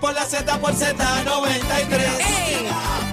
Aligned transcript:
por 0.00 0.14
la 0.14 0.24
Z, 0.24 0.58
por 0.58 0.72
Z93. 0.72 2.00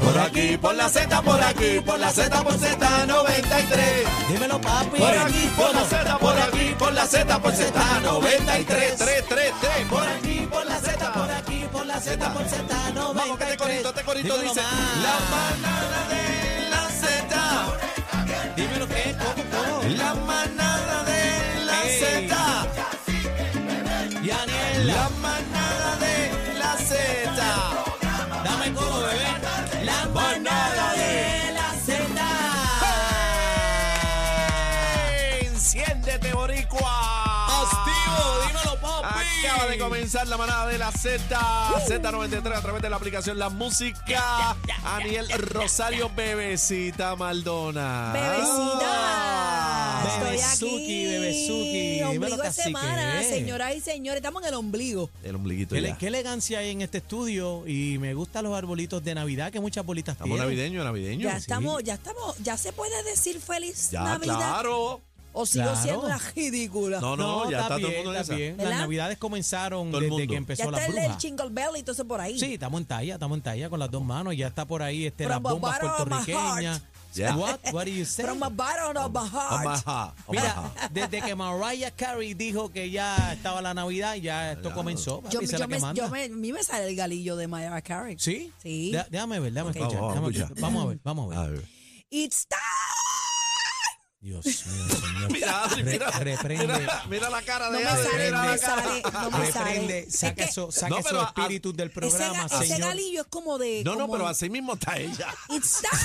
Por 0.02 0.18
aquí, 0.20 0.58
por 0.58 0.74
la 0.76 0.90
Z, 0.90 1.22
por 1.22 1.44
aquí, 1.44 1.80
por 1.86 2.00
la 2.00 2.12
Z, 2.12 2.44
por 2.44 2.54
Z93. 2.54 4.06
Dímelo, 4.30 4.60
papi. 4.62 4.98
Por 4.98 5.16
aquí, 5.18 5.52
por 5.56 5.74
la 5.76 5.84
Z, 5.84 6.18
por 6.18 6.36
aquí, 6.38 6.76
por 6.80 6.94
la 6.94 7.06
Z, 7.06 7.40
por 7.40 7.54
Z93. 7.54 8.66
3, 8.66 8.96
3, 8.98 9.26
3, 9.28 9.54
3. 9.62 9.86
Por 9.90 10.08
aquí, 10.08 10.48
por 10.50 10.66
la 10.66 10.80
Z, 10.80 11.14
por 11.14 11.30
aquí, 11.32 11.68
por 11.72 11.86
la 11.86 12.00
Z, 12.00 12.34
por 12.34 12.44
Z93. 12.44 13.14
Vamos, 13.14 13.38
que 13.38 13.44
este 13.44 13.58
corito, 13.58 13.90
este 13.90 14.04
corito 14.04 14.38
dice. 14.40 14.62
La 14.62 15.20
manada 15.30 16.08
de 16.10 16.70
la 16.70 16.90
Z. 16.90 17.36
Dímelo 18.56 18.88
qué, 18.88 19.16
¿cómo, 19.20 19.44
cómo? 19.52 19.84
La 19.96 20.14
manada 20.16 21.04
de 21.04 21.66
la. 21.66 21.82
Z. 22.00 22.36
Yaniel, 24.24 24.88
La 24.88 25.10
manada 25.22 25.67
Acaba 39.58 39.72
de 39.72 39.78
comenzar 39.80 40.28
la 40.28 40.38
manada 40.38 40.68
de 40.68 40.78
la 40.78 40.92
Z, 40.92 41.18
Z93 41.88 42.54
a 42.56 42.62
través 42.62 42.80
de 42.80 42.92
la 42.92 42.96
aplicación 42.98 43.40
La 43.40 43.50
Música. 43.50 44.56
Aniel 44.86 45.28
Rosario 45.40 46.12
Bebecita 46.16 47.16
Maldona. 47.16 48.12
Bebecita, 48.14 50.04
estoy 50.14 50.38
Bebezuki, 50.38 51.06
bebezuki, 51.08 52.04
Ombligo 52.04 52.38
de 52.38 52.52
semana, 52.54 53.24
señoras 53.24 53.76
y 53.76 53.82
señores, 53.82 54.18
estamos 54.18 54.44
en 54.44 54.50
el 54.50 54.54
ombligo. 54.54 55.10
El 55.24 55.36
ombliguito 55.36 55.74
Qué, 55.74 55.82
ya. 55.82 55.88
ele- 55.90 55.98
qué 55.98 56.08
elegancia 56.08 56.60
hay 56.60 56.70
en 56.70 56.84
este 56.84 57.00
estudio 57.00 57.64
y 57.68 57.98
me 57.98 58.14
gustan 58.14 58.44
los 58.44 58.56
arbolitos 58.56 59.04
de 59.04 59.16
Navidad, 59.16 59.52
que 59.52 59.60
muchas 59.60 59.84
bolitas 59.84 60.14
Estamos 60.14 60.36
tienen. 60.38 60.46
navideños, 60.56 60.86
navideños. 60.86 61.32
Ya 61.32 61.38
estamos, 61.38 61.84
ya 61.84 61.96
estamos, 61.96 62.38
ya 62.44 62.58
se 62.58 62.74
puede 62.74 63.02
decir 63.04 63.42
feliz 63.42 63.90
Ya, 63.90 64.04
Navidad. 64.04 64.38
claro. 64.38 65.02
O 65.34 65.46
sigo 65.46 65.66
Claro. 65.66 65.82
siendo 65.82 66.02
una 66.02 66.18
ridícula. 66.36 67.00
No, 67.00 67.16
no, 67.16 67.50
ya 67.52 67.62
está, 67.62 67.78
todo 67.78 67.88
el 67.90 67.96
mundo 67.98 68.12
en 68.14 68.20
está 68.20 68.22
esa. 68.22 68.36
bien. 68.36 68.58
¿Verdad? 68.58 68.72
Las 68.72 68.80
navidades 68.82 69.18
comenzaron 69.18 69.88
Todo 69.92 69.98
el 70.00 70.04
desde 70.06 70.10
mundo. 70.12 70.28
que 70.28 70.34
ya 70.34 70.38
empezó 70.38 70.64
está 70.64 70.72
la 70.78 70.86
el, 70.86 70.98
el 70.98 71.04
bruja. 71.06 71.20
jingle 71.20 71.50
bell 71.52 71.70
y 71.78 71.82
todo 71.84 71.92
eso 71.94 72.06
por 72.08 72.22
ahí. 72.22 72.40
Sí, 72.40 72.54
estamos 72.56 72.82
en 72.82 72.88
talla, 72.88 73.14
estamos 73.14 73.38
en 73.38 73.42
talla 73.44 73.70
con 73.70 73.80
las 73.80 73.92
dos 73.92 74.04
manos. 74.04 74.36
Ya 74.36 74.48
está 74.48 74.66
por 74.66 74.82
ahí 74.82 75.06
este, 75.06 75.26
las 75.26 75.38
the 75.38 75.44
bombas 75.44 75.80
bottom 75.80 75.90
of 75.92 76.00
my 76.00 76.26
puertorriqueñas. 76.26 76.82
Yeah. 77.14 77.36
What? 77.36 77.60
What 77.74 77.86
do 77.86 77.92
you 77.92 78.06
say? 78.06 78.26
From 78.26 78.40
the 78.40 78.50
bottom 78.50 78.96
of 78.98 79.12
my 79.12 79.28
heart. 79.28 79.66
Omaha, 79.66 80.14
Mira, 80.30 80.54
Omaha. 80.60 80.90
desde 80.92 81.22
que 81.22 81.36
Mariah 81.36 81.90
Carey 81.92 82.34
dijo 82.36 82.70
que 82.70 82.92
ya 82.92 83.34
estaba 83.34 83.60
la 83.62 83.74
Navidad, 83.74 84.16
ya 84.16 84.52
esto 84.52 84.72
comenzó. 84.74 85.22
papi, 85.22 85.34
Yo, 85.34 85.40
esa 85.42 85.46
es 85.46 85.52
yo 85.54 85.58
la 85.60 85.68
me, 85.68 85.76
que 85.78 85.82
manda. 85.82 86.04
yo 86.04 86.10
me, 86.12 86.24
a 86.26 86.30
mí 86.30 86.54
me 86.54 86.64
sale 86.64 86.88
el 86.90 86.96
galillo 86.96 87.36
de 87.36 87.48
Mariah 87.48 87.82
Carey. 87.82 88.18
¿Sí? 88.20 88.52
Sí. 88.62 88.92
Dé- 88.92 89.06
déjame 89.10 89.40
ver, 89.40 89.52
déjame 89.54 89.72
Ok. 89.72 89.76
escuchar. 89.78 90.00
Vamos, 90.02 90.14
déjame 90.14 90.22
vamos 90.28 90.36
a 90.38 90.42
escuchar. 90.44 90.62
Vamos 90.62 90.84
a 90.84 90.88
ver, 90.90 91.00
vamos 91.04 91.26
a 91.26 91.30
ver. 91.30 91.48
A 91.48 91.52
ver. 91.54 91.66
It's 92.12 92.46
time. 92.48 92.62
Dios 94.20 94.44
mío, 94.46 94.56
señor. 94.56 95.32
Mira, 95.32 95.64
Adri, 95.66 95.84
Re- 95.84 95.92
mira, 95.92 96.10
reprende. 96.12 96.68
mira, 96.80 97.04
mira 97.10 97.30
la 97.30 97.42
cara 97.44 97.70
No 97.70 97.78
de 97.78 97.84
me 97.84 97.90
Adri, 97.90 98.04
sale, 98.10 98.26
mira 98.26 98.38
no 98.38 98.46
la 98.46 98.52
me 98.52 98.60
cara. 98.60 98.84
sale, 98.84 99.02
no 99.32 99.32
me 99.38 99.52
sale. 99.52 99.66
Reprende, 99.70 100.00
Es 100.00 100.16
saca, 100.20 100.36
que 100.36 100.44
eso, 100.46 100.72
saca 100.72 100.90
No, 100.90 100.98
esos 100.98 101.12
pero 101.12 101.22
a- 101.22 101.26
espíritus 101.26 101.76
del 101.76 101.88
ese, 101.90 101.94
programa, 102.00 102.48
ga- 102.48 102.56
ese 102.64 102.74
señor. 102.74 102.88
galillo 102.90 103.22
es 103.22 103.28
como 103.28 103.58
de. 103.60 103.84
No, 103.86 103.94
no, 103.94 104.00
como- 104.02 104.14
pero 104.14 104.28
así 104.28 104.50
mismo 104.50 104.74
está 104.74 104.98
ella. 104.98 105.28
It's 105.50 105.82
time. 105.82 106.02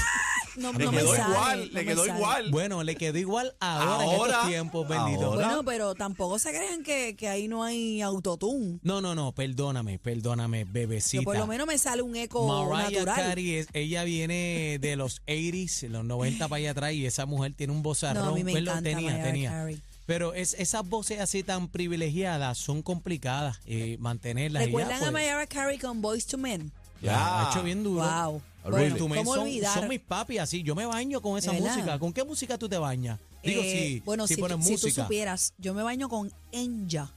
No, 0.57 0.71
Le 0.75 0.85
no 0.85 0.93
me 0.93 0.99
quedó 0.99 1.17
sale, 1.17 1.31
igual, 1.33 1.59
no 1.61 1.65
le 1.65 1.73
me 1.73 1.85
quedó 1.87 2.05
sale. 2.05 2.19
igual. 2.19 2.51
Bueno, 2.51 2.83
le 2.83 2.97
quedó 2.97 3.19
igual 3.19 3.57
ahora, 3.61 4.05
en 4.05 4.11
Ahora, 4.11 4.33
estos 4.35 4.49
tiempos, 4.49 4.89
bendito. 4.89 5.25
ahora. 5.25 5.47
Bueno, 5.47 5.65
pero 5.65 5.95
tampoco 5.95 6.39
se 6.39 6.51
crean 6.51 6.83
que, 6.83 7.17
que 7.17 7.29
ahí 7.31 7.49
no 7.49 7.65
hay 7.65 8.03
autotune. 8.03 8.79
No, 8.83 9.01
no, 9.01 9.15
no, 9.15 9.33
perdóname, 9.33 9.99
perdóname, 9.99 10.65
bebecita. 10.67 11.21
Que 11.23 11.25
por 11.25 11.39
lo 11.39 11.47
menos 11.47 11.67
me 11.67 11.79
sale 11.79 12.03
un 12.03 12.15
eco 12.17 12.47
Mariah 12.47 12.91
natural. 12.99 13.17
Carey, 13.17 13.55
es- 13.55 13.69
ella 13.73 14.05
viene 14.05 14.77
de 14.79 14.97
los 14.97 15.23
80s, 15.27 15.89
los 15.89 16.05
90 16.05 16.49
para 16.49 16.59
allá 16.59 16.73
atrás, 16.73 16.93
y 16.93 17.07
esa 17.07 17.25
mujer 17.25 17.55
tiene 17.57 17.73
un 17.73 17.83
vozarrón. 17.83 18.02
No, 18.15 18.25
a 18.25 18.33
mí 18.35 18.45
me 18.45 18.53
Bueno, 18.53 18.71
encanta 18.73 18.91
tenía, 18.91 19.11
Mariah 19.11 19.25
tenía. 19.25 19.51
Carey. 19.51 19.81
Pero 20.07 20.35
es, 20.35 20.55
esas 20.59 20.87
voces 20.89 21.21
así 21.21 21.43
tan 21.43 21.69
privilegiadas 21.69 22.59
son 22.59 22.83
complicadas 22.83 23.59
eh, 23.67 23.97
mantenerlas. 24.01 24.63
y 24.63 24.65
ya, 24.65 24.67
¿Recuerdan 24.67 24.97
a 24.97 24.99
pues, 25.01 25.13
Mariah 25.13 25.47
Carey 25.47 25.79
con 25.79 26.03
Boys 26.03 26.27
to 26.27 26.39
Men? 26.39 26.73
Ya, 27.01 27.49
ha 27.49 27.51
hecho 27.51 27.63
bien 27.63 27.83
duro. 27.83 28.03
Wow. 28.03 28.43
Really? 28.65 28.79
Bueno, 28.91 28.97
Tú 28.97 29.09
me- 29.09 29.17
¿Cómo 29.17 29.35
son, 29.35 29.43
olvidar? 29.45 29.75
son 29.79 29.89
mis 29.89 30.01
papi 30.01 30.39
así. 30.39 30.63
Yo 30.63 30.75
me 30.75 30.87
baño 30.87 31.21
con 31.21 31.37
esa 31.39 31.53
música. 31.53 31.99
¿Con 31.99 32.13
qué 32.13 32.25
música 32.25 32.59
tú 32.59 32.69
te 32.69 32.79
bañas? 32.79 33.19
Digo, 33.43 33.61
Eh, 33.65 33.73
si, 33.95 34.01
bueno, 34.01 34.27
si, 34.29 34.35
si, 34.37 34.41
pones 34.41 34.65
si 34.67 34.77
tú 34.77 34.89
supieras, 34.91 35.53
yo 35.59 35.75
me 35.75 35.83
baño 35.83 36.09
con 36.09 36.33
Enja. 36.53 37.11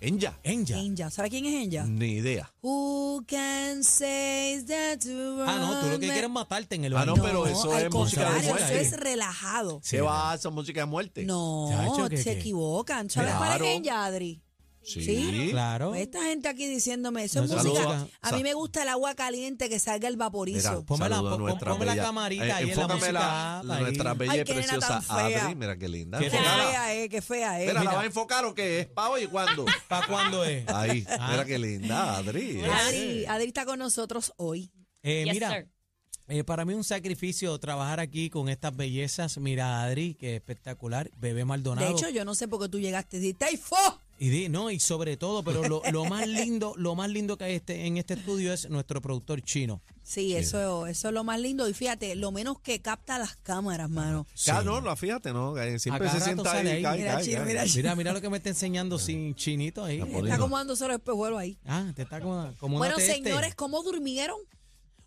Enya. 0.00 0.38
Enya. 0.44 0.78
Enja. 0.78 1.10
¿Sabes 1.10 1.30
quién 1.30 1.44
es 1.46 1.54
Enja? 1.54 1.84
Ni 1.84 2.18
idea. 2.18 2.52
Who 2.62 3.24
can 3.26 3.82
say 3.82 4.62
that 4.64 4.98
Ah, 5.46 5.58
no, 5.60 5.80
tú 5.80 5.86
lo 5.88 5.98
que 5.98 6.06
quieres 6.06 6.22
es 6.24 6.30
matarte 6.30 6.76
en 6.76 6.84
el 6.84 6.92
Ah, 6.96 7.00
baño. 7.00 7.16
no, 7.16 7.22
pero 7.22 7.46
eso 7.48 7.72
al 7.74 7.86
es 7.86 7.92
música 7.92 8.20
de 8.20 8.26
contrario, 8.26 8.56
eso 8.56 8.58
muerte. 8.66 8.80
es 8.80 8.92
relajado. 9.00 9.80
¿Qué 9.88 10.00
va? 10.00 10.34
Esa 10.34 10.50
música 10.50 10.80
de 10.80 10.86
muerte. 10.86 11.24
No, 11.24 11.68
Chacho, 11.70 12.08
¿qué, 12.08 12.16
se 12.18 12.34
qué? 12.34 12.38
equivocan. 12.40 13.10
¿Sabes 13.10 13.34
cuál 13.34 13.48
Claro. 13.50 13.64
es 13.64 13.76
Enja, 13.76 14.04
Adri? 14.04 14.40
Sí. 14.88 15.04
¿Sí? 15.04 15.48
Claro. 15.50 15.90
Pues 15.90 16.02
Esta 16.02 16.22
gente 16.24 16.48
aquí 16.48 16.66
diciéndome, 16.66 17.24
eso 17.24 17.42
es 17.44 17.50
música. 17.50 17.74
saluda- 17.82 18.08
A 18.22 18.32
mí 18.32 18.42
me 18.42 18.54
gusta 18.54 18.82
el 18.82 18.88
agua 18.88 19.14
caliente, 19.14 19.68
que 19.68 19.78
salga 19.78 20.08
el 20.08 20.16
vaporizo. 20.16 20.70
Mira, 20.70 20.86
Ponme 20.86 21.08
la- 21.08 21.20
ponme 21.20 21.86
la 21.86 21.96
camarita 21.96 22.46
Eh, 22.46 22.52
ahí 22.52 22.70
en 22.70 22.76
la 22.78 22.88
música, 22.88 23.12
la- 23.12 23.58
ahí. 23.76 23.82
nuestra 23.82 24.14
bella 24.14 24.32
Ay, 24.32 24.40
y 24.40 24.44
preciosa 24.44 24.88
tan 24.88 25.02
fea. 25.02 25.44
Adri. 25.44 25.54
Mira 25.54 25.76
qué 25.76 25.88
linda. 25.88 26.18
Qué 26.18 26.30
fea 26.30 26.94
es, 26.94 27.08
qué 27.10 27.22
fea 27.22 27.60
es. 27.60 27.66
Mira, 27.66 27.74
¿la 27.74 27.80
Mira. 27.80 27.92
va 27.94 28.00
a 28.02 28.06
enfocar 28.06 28.44
o 28.44 28.54
qué? 28.54 28.80
¿Es 28.80 28.86
para 28.86 29.10
hoy 29.10 29.24
y 29.24 29.26
cuándo? 29.26 29.64
¿Para 29.88 30.06
cuándo 30.06 30.44
es? 30.44 30.66
Ahí, 30.68 31.04
Ah. 31.18 31.28
mira 31.32 31.44
qué 31.44 31.58
linda, 31.58 32.16
Adri. 32.16 32.62
Adri, 32.64 33.26
Adri 33.26 33.46
está 33.48 33.64
con 33.66 33.78
nosotros 33.78 34.32
hoy. 34.36 34.70
Eh, 35.02 35.24
Yes, 35.24 35.34
mira, 35.34 35.50
sir. 35.54 35.68
eh, 36.28 36.44
para 36.44 36.64
mí 36.64 36.72
es 36.72 36.76
un 36.78 36.84
sacrificio 36.84 37.58
trabajar 37.58 38.00
aquí 38.00 38.30
con 38.30 38.48
estas 38.48 38.74
bellezas. 38.76 39.38
Mira, 39.38 39.82
Adri, 39.82 40.14
que 40.14 40.36
espectacular. 40.36 41.10
Bebé 41.16 41.44
Maldonado. 41.44 41.86
De 41.86 41.92
hecho, 41.94 42.08
yo 42.10 42.24
no 42.24 42.34
sé 42.34 42.48
por 42.48 42.60
qué 42.60 42.68
tú 42.68 42.78
llegaste 42.80 43.16
y 43.18 43.20
dijiste, 43.20 43.44
¡ay, 43.46 43.56
fo! 43.56 43.76
Y 44.20 44.30
di- 44.30 44.48
no, 44.48 44.70
y 44.70 44.80
sobre 44.80 45.16
todo, 45.16 45.44
pero 45.44 45.62
lo, 45.68 45.80
lo 45.92 46.04
más 46.06 46.26
lindo, 46.26 46.74
lo 46.76 46.94
más 46.96 47.08
lindo 47.08 47.38
que 47.38 47.44
hay 47.44 47.54
este, 47.54 47.86
en 47.86 47.98
este 47.98 48.14
estudio 48.14 48.52
es 48.52 48.68
nuestro 48.68 49.00
productor 49.00 49.40
chino. 49.42 49.80
Sí, 50.02 50.34
Eso, 50.34 50.86
eso 50.86 51.08
es 51.08 51.14
lo 51.14 51.22
más 51.22 51.38
lindo. 51.38 51.68
Y 51.68 51.74
fíjate, 51.74 52.14
lo 52.16 52.32
menos 52.32 52.58
que 52.60 52.80
capta 52.80 53.18
las 53.18 53.36
cámaras, 53.36 53.88
mano. 53.90 54.26
Ya, 54.36 54.62
no, 54.62 54.80
no, 54.80 54.96
fíjate, 54.96 55.32
¿no? 55.32 55.54
Siempre 55.78 56.08
A 56.08 56.12
se 56.12 56.18
cada 56.18 56.18
rato 56.18 56.24
sienta 56.24 56.50
sale 56.50 56.70
ahí, 56.70 56.76
ahí. 56.78 56.82
cae, 56.82 56.98
Mira, 56.98 57.12
cae, 57.14 57.24
chino, 57.24 57.36
cae. 57.36 57.46
mira, 57.46 57.64
Mira, 57.76 57.94
mira 57.96 58.12
lo 58.14 58.20
que 58.20 58.30
me 58.30 58.38
está 58.38 58.48
enseñando 58.48 58.98
sin 58.98 59.34
chinito 59.34 59.84
ahí. 59.84 59.96
Está 59.96 60.06
Está 60.06 60.18
poniendo. 60.18 60.44
acomodándose 60.44 60.86
los 60.88 60.96
espejuelos 60.96 61.38
ahí. 61.38 61.58
Ah, 61.66 61.92
te 61.94 62.02
está 62.02 62.20
como, 62.20 62.52
como 62.58 62.78
Bueno, 62.78 62.96
señores, 62.98 63.54
¿cómo 63.54 63.82
durmieron? 63.82 64.38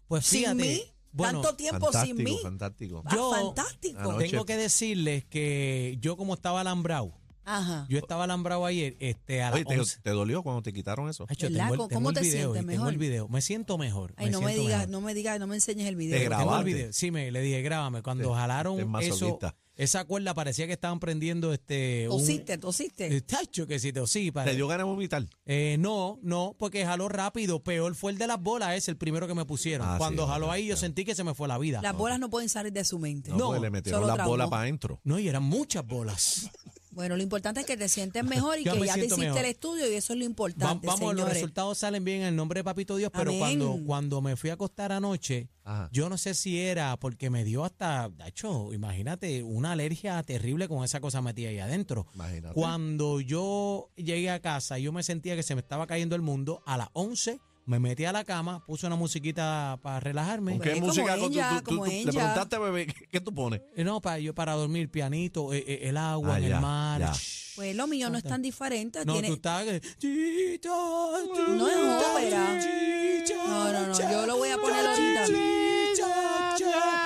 pues 0.07 0.27
fíjate, 0.27 0.61
sin 0.63 0.71
mí. 0.71 0.83
bueno, 1.11 1.41
Tanto 1.41 1.55
tiempo 1.57 1.91
sin 1.91 2.15
mí. 2.17 2.37
fantástico. 2.43 3.01
Ah, 3.05 3.15
Yo- 3.15 3.31
fantástico. 3.31 3.99
Anoche- 3.99 4.29
tengo 4.29 4.45
que 4.45 4.57
decirles 4.57 5.25
que 5.25 5.97
yo 5.99 6.15
como 6.15 6.33
estaba 6.35 6.61
alambrado, 6.61 7.13
Ajá. 7.45 7.85
yo 7.89 7.97
estaba 7.97 8.25
alambrado 8.25 8.65
ayer, 8.65 8.95
este, 8.99 9.41
a 9.41 9.45
las 9.49 9.55
Oye, 9.55 9.65
¿te, 9.65 9.79
11. 9.79 9.99
te 10.01 10.09
dolió 10.11 10.43
cuando 10.43 10.61
te 10.61 10.71
quitaron 10.73 11.09
eso? 11.09 11.25
Ay, 11.29 11.35
yo 11.37 11.49
¿Verdad? 11.49 11.63
tengo 11.69 11.73
el, 11.73 11.77
¿Cómo- 11.77 11.87
tengo 11.89 11.97
cómo 11.99 12.09
el 12.09 12.15
te 12.15 12.21
video, 12.21 12.33
sientes 12.53 12.63
y 12.63 12.65
tengo 12.67 12.71
mejor? 12.83 12.93
el 12.93 12.97
video. 12.99 13.27
Me 13.27 13.41
siento 13.41 13.77
mejor. 13.77 14.13
Ay, 14.17 14.25
me 14.27 14.31
no 14.31 14.41
me 14.41 14.47
siento 14.47 14.61
digas, 14.63 14.79
mejor. 14.79 14.89
no 14.91 15.01
me 15.01 15.13
digas, 15.13 15.39
no 15.39 15.47
me 15.47 15.55
enseñes 15.55 15.87
el 15.87 15.95
Te 15.95 15.99
video. 15.99 16.23
grabó. 16.25 16.43
Tengo 16.43 16.57
el 16.59 16.63
video. 16.65 16.93
Sí, 16.93 17.11
me 17.11 17.31
le 17.31 17.41
dije, 17.41 17.61
grábame. 17.61 18.01
Cuando 18.03 18.33
jalaron 18.33 18.75
es 18.75 18.81
eso, 18.81 18.89
masoquista. 18.89 19.55
esa 19.75 20.05
cuerda 20.05 20.33
parecía 20.35 20.67
que 20.67 20.73
estaban 20.73 20.99
prendiendo 20.99 21.51
este. 21.53 22.07
un- 22.09 22.19
Tosiste, 22.19 22.57
tosiste. 22.59 23.15
Eh, 23.15 23.21
Tacho, 23.21 23.65
que 23.65 23.79
sí, 23.79 23.91
sí. 24.05 24.31
¿Te 24.31 24.55
dio 24.55 24.67
ganas 24.67 24.85
de 24.85 24.91
vomitar? 24.91 25.25
Eh, 25.45 25.77
no, 25.79 26.19
no, 26.21 26.55
porque 26.59 26.85
jaló 26.85 27.09
rápido. 27.09 27.63
Peor 27.63 27.95
fue 27.95 28.11
el 28.11 28.17
de 28.19 28.27
las 28.27 28.39
bolas, 28.39 28.75
es 28.75 28.87
el 28.87 28.97
primero 28.97 29.27
que 29.27 29.33
me 29.33 29.45
pusieron. 29.45 29.87
Ah, 29.87 29.95
Cuando 29.97 30.25
sí, 30.25 30.29
jaló 30.31 30.51
ahí, 30.51 30.67
yo 30.67 30.77
sentí 30.77 31.05
que 31.05 31.15
se 31.15 31.23
me 31.23 31.33
fue 31.33 31.47
la 31.47 31.57
vida. 31.57 31.81
Las 31.81 31.95
bolas 31.95 32.19
no 32.19 32.29
pueden 32.29 32.49
salir 32.49 32.71
de 32.71 32.83
su 32.85 32.99
mente. 32.99 33.31
No, 33.31 33.37
No, 33.37 33.45
porque 33.47 33.61
le 33.61 33.69
metieron 33.71 33.99
solo 34.01 34.07
las 34.07 34.15
traumó. 34.17 34.31
bolas 34.33 34.49
para 34.49 34.61
adentro. 34.63 34.99
No, 35.03 35.17
y 35.17 35.27
eran 35.27 35.43
muchas 35.43 35.85
bolas. 35.85 36.49
Bueno, 36.91 37.15
lo 37.15 37.23
importante 37.23 37.61
es 37.61 37.65
que 37.65 37.77
te 37.77 37.87
sientes 37.87 38.23
mejor 38.23 38.59
y 38.59 38.63
que 38.65 38.73
me 38.79 38.85
ya 38.85 38.93
te 38.95 38.99
hiciste 39.05 39.17
mejor. 39.21 39.37
el 39.39 39.45
estudio 39.45 39.89
y 39.91 39.95
eso 39.95 40.13
es 40.13 40.19
lo 40.19 40.23
Va- 40.23 40.29
importante, 40.29 40.87
vamos, 40.87 41.15
los 41.15 41.27
resultados 41.29 41.77
salen 41.77 42.03
bien 42.03 42.21
en 42.21 42.27
el 42.27 42.35
nombre 42.35 42.59
de 42.59 42.63
Papito 42.65 42.95
Dios, 42.97 43.11
pero 43.13 43.31
Amén. 43.31 43.39
cuando, 43.39 43.79
cuando 43.85 44.21
me 44.21 44.35
fui 44.35 44.49
a 44.49 44.53
acostar 44.53 44.91
anoche, 44.91 45.47
Ajá. 45.63 45.89
yo 45.93 46.09
no 46.09 46.17
sé 46.17 46.33
si 46.33 46.59
era 46.59 46.97
porque 46.97 47.29
me 47.29 47.43
dio 47.45 47.63
hasta, 47.63 48.09
de 48.09 48.27
hecho, 48.27 48.73
imagínate, 48.73 49.41
una 49.43 49.71
alergia 49.71 50.21
terrible 50.23 50.67
con 50.67 50.83
esa 50.83 50.99
cosa 50.99 51.21
metida 51.21 51.49
ahí 51.49 51.59
adentro. 51.59 52.07
Imagínate. 52.13 52.53
Cuando 52.55 53.21
yo 53.21 53.89
llegué 53.95 54.29
a 54.29 54.41
casa, 54.41 54.77
yo 54.77 54.91
me 54.91 55.03
sentía 55.03 55.35
que 55.35 55.43
se 55.43 55.55
me 55.55 55.61
estaba 55.61 55.87
cayendo 55.87 56.15
el 56.15 56.21
mundo. 56.21 56.61
A 56.65 56.77
las 56.77 56.89
11 56.93 57.39
me 57.65 57.79
metí 57.79 58.05
a 58.05 58.11
la 58.11 58.23
cama, 58.23 58.63
puse 58.65 58.87
una 58.87 58.95
musiquita 58.95 59.77
para 59.81 59.99
relajarme. 59.99 60.53
¿Con 60.53 60.61
qué 60.61 60.73
como 60.73 60.87
música? 60.87 61.15
tú- 61.15 61.25
ella, 61.27 61.49
tú- 61.49 61.55
tú- 61.57 61.63
como 61.63 61.85
tú- 61.85 61.91
le 61.91 61.99
ella. 62.01 62.11
preguntaste, 62.11 62.57
bebé, 62.57 62.87
¿qué, 62.87 63.07
qué 63.07 63.21
tú 63.21 63.33
pones? 63.33 63.61
Eh, 63.75 63.83
No, 63.83 64.01
para 64.01 64.19
yo 64.19 64.33
para 64.33 64.53
dormir 64.53 64.89
pianito, 64.89 65.53
eh, 65.53 65.63
eh, 65.67 65.79
el 65.83 65.97
agua 65.97 66.35
Ah, 66.35 66.39
en 66.39 66.49
ya, 66.49 66.55
el 66.55 66.61
mar. 66.61 66.99
ya. 67.01 67.13
Shh. 67.13 67.41
Pues 67.55 67.75
lo 67.75 67.85
mío 67.85 68.09
no 68.09 68.17
es 68.17 68.23
tan 68.23 68.41
diferente. 68.41 69.05
No, 69.05 69.13
tiene- 69.13 69.27
tú 69.27 69.33
estás. 69.35 69.65
chicha, 69.97 70.69
No 70.69 71.67
es 71.67 71.77
ópera. 71.77 72.59
chicha, 72.59 73.35
No, 73.45 73.71
no, 73.73 73.87
no, 73.87 74.11
yo 74.11 74.25
lo 74.25 74.37
voy 74.37 74.49
a 74.49 74.57
poner 74.57 74.85
ahorita. 74.87 75.25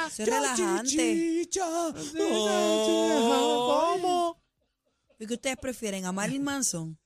Eso 0.07 0.23
es 0.23 0.29
relajante. 0.29 0.89
chicha. 0.89 1.65
Oh, 1.67 1.93
¿Y 5.19 5.25
qué 5.27 5.33
ustedes 5.33 5.57
prefieren? 5.57 6.05
¿A 6.05 6.11
Marilyn 6.11 6.43
Manson? 6.43 6.97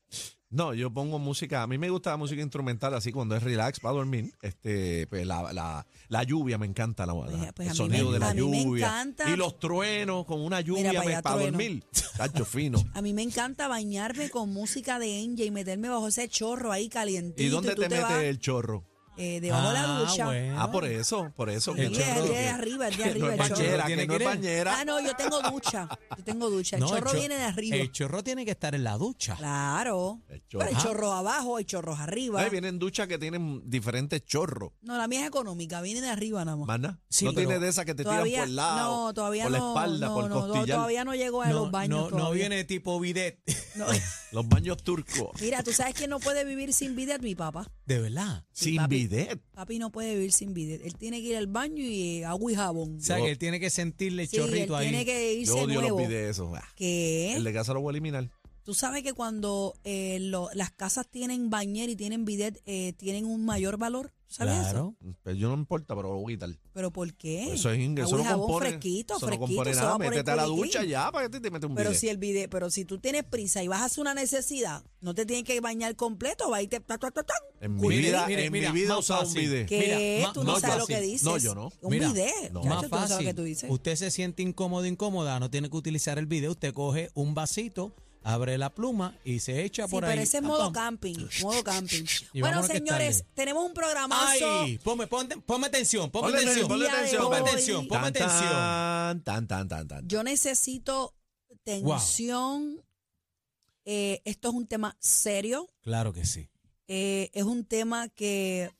No, 0.52 0.74
yo 0.74 0.92
pongo 0.92 1.20
música, 1.20 1.62
a 1.62 1.68
mí 1.68 1.78
me 1.78 1.92
gusta 1.92 2.10
la 2.10 2.18
música 2.18 2.42
instrumental 2.42 2.94
así 2.96 3.12
cuando 3.12 3.36
es 3.36 3.44
relax 3.44 3.80
para 3.80 3.94
dormir. 3.94 4.34
Este, 4.42 5.06
pues 5.08 5.28
la, 5.28 5.54
la, 5.54 5.86
la 6.08 6.24
lluvia 6.24 6.58
me 6.58 6.66
encanta, 6.66 7.06
la, 7.06 7.14
la- 7.14 7.52
pues 7.54 7.70
el 7.70 7.76
sonido 7.76 8.08
me- 8.08 8.14
de 8.14 8.20
la 8.20 8.34
lluvia. 8.34 9.06
Y 9.28 9.36
los 9.36 9.60
truenos 9.60 10.26
con 10.26 10.42
una 10.42 10.60
lluvia 10.62 10.90
Mira 10.90 11.04
me- 11.04 11.22
para 11.22 11.36
trueno. 11.36 11.52
dormir. 11.58 11.84
Tacho 12.18 12.46
fino. 12.46 12.84
A 12.96 13.02
mí 13.04 13.14
me 13.14 13.22
encanta 13.22 13.68
bañarme 13.68 14.32
con 14.32 14.50
música 14.52 14.98
de 14.98 15.20
Enja 15.22 15.44
y 15.44 15.52
meterme 15.52 15.88
bajo 15.90 16.08
ese 16.08 16.28
chorro 16.28 16.72
ahí 16.72 16.90
calientito. 16.90 17.44
¿Y 17.44 17.50
dónde 17.50 17.76
te, 17.76 17.82
metes 17.82 18.02
vas, 18.02 18.24
el 18.24 18.40
chorro? 18.40 18.84
Eh, 19.20 19.40
debajo 19.42 19.68
de 19.68 19.74
la 19.74 19.84
Ah, 19.84 20.00
ducha. 20.00 20.26
bueno. 20.26 20.62
Ah, 20.62 20.72
por 20.72 20.86
eso, 20.86 21.32
por 21.36 21.50
eso. 21.50 21.74
Sí, 21.76 21.82
El 21.82 21.92
que- 21.92 22.02
es 22.02 22.16
chorro. 22.16 22.28
de 22.28 22.48
arriba, 22.50 22.88
es 22.88 22.98
de 22.98 23.04
que 23.04 23.10
arriba 23.10 23.28
no 23.28 23.34
el 23.34 23.40
es 23.42 23.48
chorro. 23.50 23.60
bañera, 23.60 23.86
Tiene 23.86 24.02
que 24.02 24.08
no 24.08 24.18
que 24.18 24.24
es 24.24 24.30
ir. 24.32 24.36
bañera. 24.38 24.80
Ah, 24.80 24.86
no, 24.86 25.00
yo 25.02 25.16
tengo 25.16 25.42
ducha. 25.42 25.90
Yo 26.18 26.24
tengo 26.24 26.50
ducha. 26.50 26.76
El 26.78 26.82
No, 26.82 26.88
chorro 26.90 27.12
cho- 27.12 27.18
viene 27.18 27.36
de 27.36 27.44
arriba. 27.44 27.76
El 27.78 27.92
chorro 27.92 28.24
tiene 28.24 28.46
que 28.46 28.52
estar 28.52 28.74
en 28.76 28.84
la 28.84 28.98
ducha. 28.98 29.36
Claro. 29.36 30.22
El 30.30 30.48
chorro. 30.48 30.66
Pero 30.66 30.78
hay 30.78 30.84
chorros 30.84 31.14
abajo, 31.14 31.58
hay 31.58 31.66
chorros 31.66 32.00
arriba. 32.00 32.42
Ay, 32.42 32.50
vienen 32.50 32.80
duchas 32.80 33.08
que 33.08 33.18
tienen 33.18 33.62
diferentes 33.70 34.24
chorros. 34.26 34.72
No, 34.82 34.98
la 34.98 35.08
mía 35.08 35.22
es 35.22 35.28
económica, 35.28 35.82
viene 35.82 36.02
de 36.02 36.10
arriba 36.10 36.44
nada 36.46 36.58
más. 36.58 36.68
¿Mana? 36.68 37.00
Sí, 37.10 37.26
no 37.26 37.34
pero 37.34 37.48
tiene 37.50 37.64
de 37.64 37.70
esas 37.70 37.86
que 37.86 37.94
te 37.96 38.04
tiran 38.04 38.20
por 38.20 38.28
el 38.28 38.56
lado, 38.56 39.08
no, 39.08 39.14
todavía 39.14 39.44
por 39.44 39.52
la 39.52 39.58
no, 39.60 39.68
espalda, 39.70 40.08
no, 40.08 40.14
por 40.16 40.24
el 40.24 40.30
no, 40.30 40.36
costillar. 40.42 40.76
todavía 40.78 41.04
no 41.06 41.16
llegó 41.16 41.42
a 41.42 41.48
No, 41.48 41.54
los 41.54 41.72
baños. 41.72 41.90
no, 42.00 42.10
no 42.12 42.18
todavía. 42.18 42.48
viene 42.48 42.64
tipo 42.64 43.00
bidet. 43.00 43.40
No. 43.76 43.86
Los 44.32 44.48
baños 44.48 44.78
turcos. 44.84 45.30
Mira, 45.42 45.64
¿tú 45.64 45.72
sabes 45.74 45.96
quién 45.96 46.12
no 46.12 46.20
puede 46.20 46.46
vivir 46.46 46.72
sin 46.74 46.96
bidet? 46.96 47.22
Mi 47.22 47.34
papá. 47.34 47.68
De 47.88 48.00
verdad. 48.00 48.44
Sí, 48.52 48.66
Sin 48.66 48.76
papi. 48.78 48.96
bidet. 49.08 49.40
Papi 49.54 49.80
no 49.80 49.92
puede 49.92 50.14
vivir 50.14 50.32
sin 50.32 50.54
bidet. 50.54 50.86
Él 50.86 50.96
tiene 50.96 51.20
que 51.22 51.28
ir 51.30 51.38
al 51.38 51.48
baño 51.48 51.84
y 51.84 52.20
eh, 52.20 52.26
agua 52.26 52.52
y 52.52 52.56
jabón. 52.56 52.98
O 52.98 53.02
sea, 53.02 53.18
Yo- 53.18 53.26
que 53.26 53.32
él 53.32 53.38
tiene 53.40 53.60
que 53.60 53.70
sentirle 53.72 54.24
el 54.24 54.30
Sí, 54.30 54.38
chorrito 54.38 54.76
él 54.78 54.84
ahí. 54.84 54.90
tiene 54.90 55.06
que 55.06 55.34
irse 55.34 55.48
Yo 55.56 55.64
odio 55.64 55.82
nuevo. 55.82 56.00
los 56.00 56.08
bidets 56.08 56.30
esos. 56.32 56.56
Ah, 56.56 56.64
¿Qué? 56.76 57.34
El 57.36 57.44
de 57.44 57.54
casa 57.54 57.74
lo 57.74 57.82
voy 57.82 57.90
a 57.90 57.94
eliminar. 57.94 58.30
Tú 58.70 58.76
sabes 58.76 59.02
que 59.02 59.14
cuando 59.14 59.74
eh, 59.84 60.20
lo- 60.22 60.52
las 60.54 60.70
casas 60.70 61.08
tienen 61.10 61.50
bañera 61.50 61.92
y 61.92 61.96
tienen 61.96 62.24
bidet, 62.24 62.62
eh, 62.68 62.94
tienen 62.94 63.26
un 63.26 63.44
mayor 63.44 63.78
valor. 63.80 64.14
¿Sabes 64.28 64.54
eso? 64.60 64.62
Claro. 64.70 64.96
Pero 65.24 65.36
yo 65.36 65.50
no 65.50 65.56
me 65.58 65.62
importa, 65.62 65.96
pero 65.96 66.10
lo 66.14 66.20
voy 66.20 66.34
a 66.34 66.36
quitar. 66.36 66.50
¿Pero 66.72 66.92
por 66.94 67.12
qué? 67.16 67.52
Eso, 67.52 67.72
es, 67.72 67.80
eso 67.80 68.04
Agua 68.04 68.20
y 68.20 68.22
no 68.22 68.24
jabón 68.26 68.46
compone. 68.48 68.70
fresquito, 68.70 69.18
eso 69.18 69.26
fresquito. 69.26 69.42
no 69.50 69.56
compone 69.56 69.74
se 69.74 69.80
nada. 69.80 69.92
va 69.94 69.98
por 69.98 70.06
el 70.06 70.10
Métete 70.12 70.32
a 70.32 70.36
la 70.36 70.44
ducha 70.44 70.84
ya 70.84 71.12
para 71.12 71.26
que 71.26 71.30
te, 71.32 71.40
te 71.42 71.50
metes 71.50 71.68
un 71.68 71.76
Pero 71.76 71.90
bidet. 71.90 72.00
si 72.00 72.10
el 72.10 72.18
bidet, 72.20 72.48
pero 72.52 72.70
si 72.70 72.86
tú 72.86 73.00
tienes 73.00 73.24
prisa 73.24 73.64
y 73.64 73.68
vas 73.68 73.82
a 73.82 73.86
hacer 73.86 74.02
una 74.02 74.14
necesidad, 74.14 74.84
no 75.02 75.16
te 75.16 75.26
tienes 75.26 75.46
que 75.46 75.60
bañar 75.62 75.96
completo, 75.96 76.48
va 76.52 76.58
a 76.58 76.62
irte 76.62 76.80
ta, 76.80 77.00
ta, 77.00 77.10
ta, 77.10 77.24
ta. 77.24 77.34
En 77.60 77.74
mi 77.76 77.88
vida, 77.90 78.28
Mire, 78.28 78.46
en 78.46 78.52
mira, 78.54 78.72
mi 78.72 78.82
vida 78.82 78.86
he 78.86 78.96
más 78.98 79.00
usado 79.00 79.22
un 79.22 79.26
fácil. 79.30 79.42
bidet. 79.50 79.68
¿Qué? 79.68 80.16
Mira, 80.20 80.32
tú 80.34 80.44
no 80.44 80.60
sabes 80.60 80.78
lo 80.78 80.86
que 80.86 81.02
dices. 81.02 81.24
No, 81.24 81.40
yo 81.40 81.56
no. 81.56 81.72
Un 81.82 81.90
Mira, 81.90 82.10
bidet. 82.14 82.52
no. 82.52 82.62
chacho, 82.62 82.70
Más 82.70 82.84
tú 82.84 82.90
no 82.90 82.90
sabes 82.98 83.10
fácil. 83.10 83.26
lo 83.26 83.30
que 83.32 83.34
tú 83.34 83.44
dices. 83.44 83.72
Usted 83.72 83.96
se 83.96 84.12
siente 84.12 84.44
incómodo, 84.44 84.86
incómoda, 84.86 85.40
no 85.40 85.50
tiene 85.50 85.72
que 85.72 85.76
utilizar 85.78 86.20
el 86.20 86.28
video. 86.28 86.52
Usted 86.52 86.72
coge 86.72 87.10
un 87.16 87.34
vasito, 87.34 87.96
abre 88.30 88.58
la 88.58 88.74
pluma 88.74 89.16
y 89.24 89.40
se 89.40 89.64
echa 89.64 89.86
Sí, 89.86 89.92
por 89.92 90.06
ahí. 90.06 90.12
pero 90.12 90.22
ese 90.22 90.38
es 90.38 90.44
modo 90.44 90.72
pam. 90.72 90.74
camping, 90.74 91.28
modo 91.42 91.64
camping. 91.64 92.04
Y 92.34 92.42
bueno, 92.42 92.64
señores, 92.64 93.26
tenemos 93.34 93.66
un 93.66 93.74
programazo. 93.74 94.62
Ay, 94.62 94.78
ponme, 94.80 95.08
ponme, 95.08 95.38
ponme 95.38 95.68
atención, 95.68 96.10
ponme 96.12 96.32
Ponle 96.32 96.38
atención. 96.44 96.80
de 96.80 96.88
atención. 96.90 97.24
Ponme 97.24 97.38
atención, 97.40 97.88
ponme 97.88 98.12
Tan, 98.12 98.24
atención. 98.30 99.24
Tan, 99.24 99.48
tan, 99.48 99.68
tan, 99.68 99.88
tan. 99.88 100.08
Yo 100.08 100.24
necesito 100.24 101.16
tensión. 101.64 102.82
Eh, 103.86 104.22
esto 104.26 104.50
es 104.50 104.54
un 104.56 104.68
tema 104.68 104.96
serio. 105.00 105.68
Claro 105.82 106.14
que 106.14 106.26
sí. 106.26 106.50
Eh, 106.88 107.30
es 107.34 107.44
un 107.44 107.66
tema 107.66 108.10
que 108.10 108.72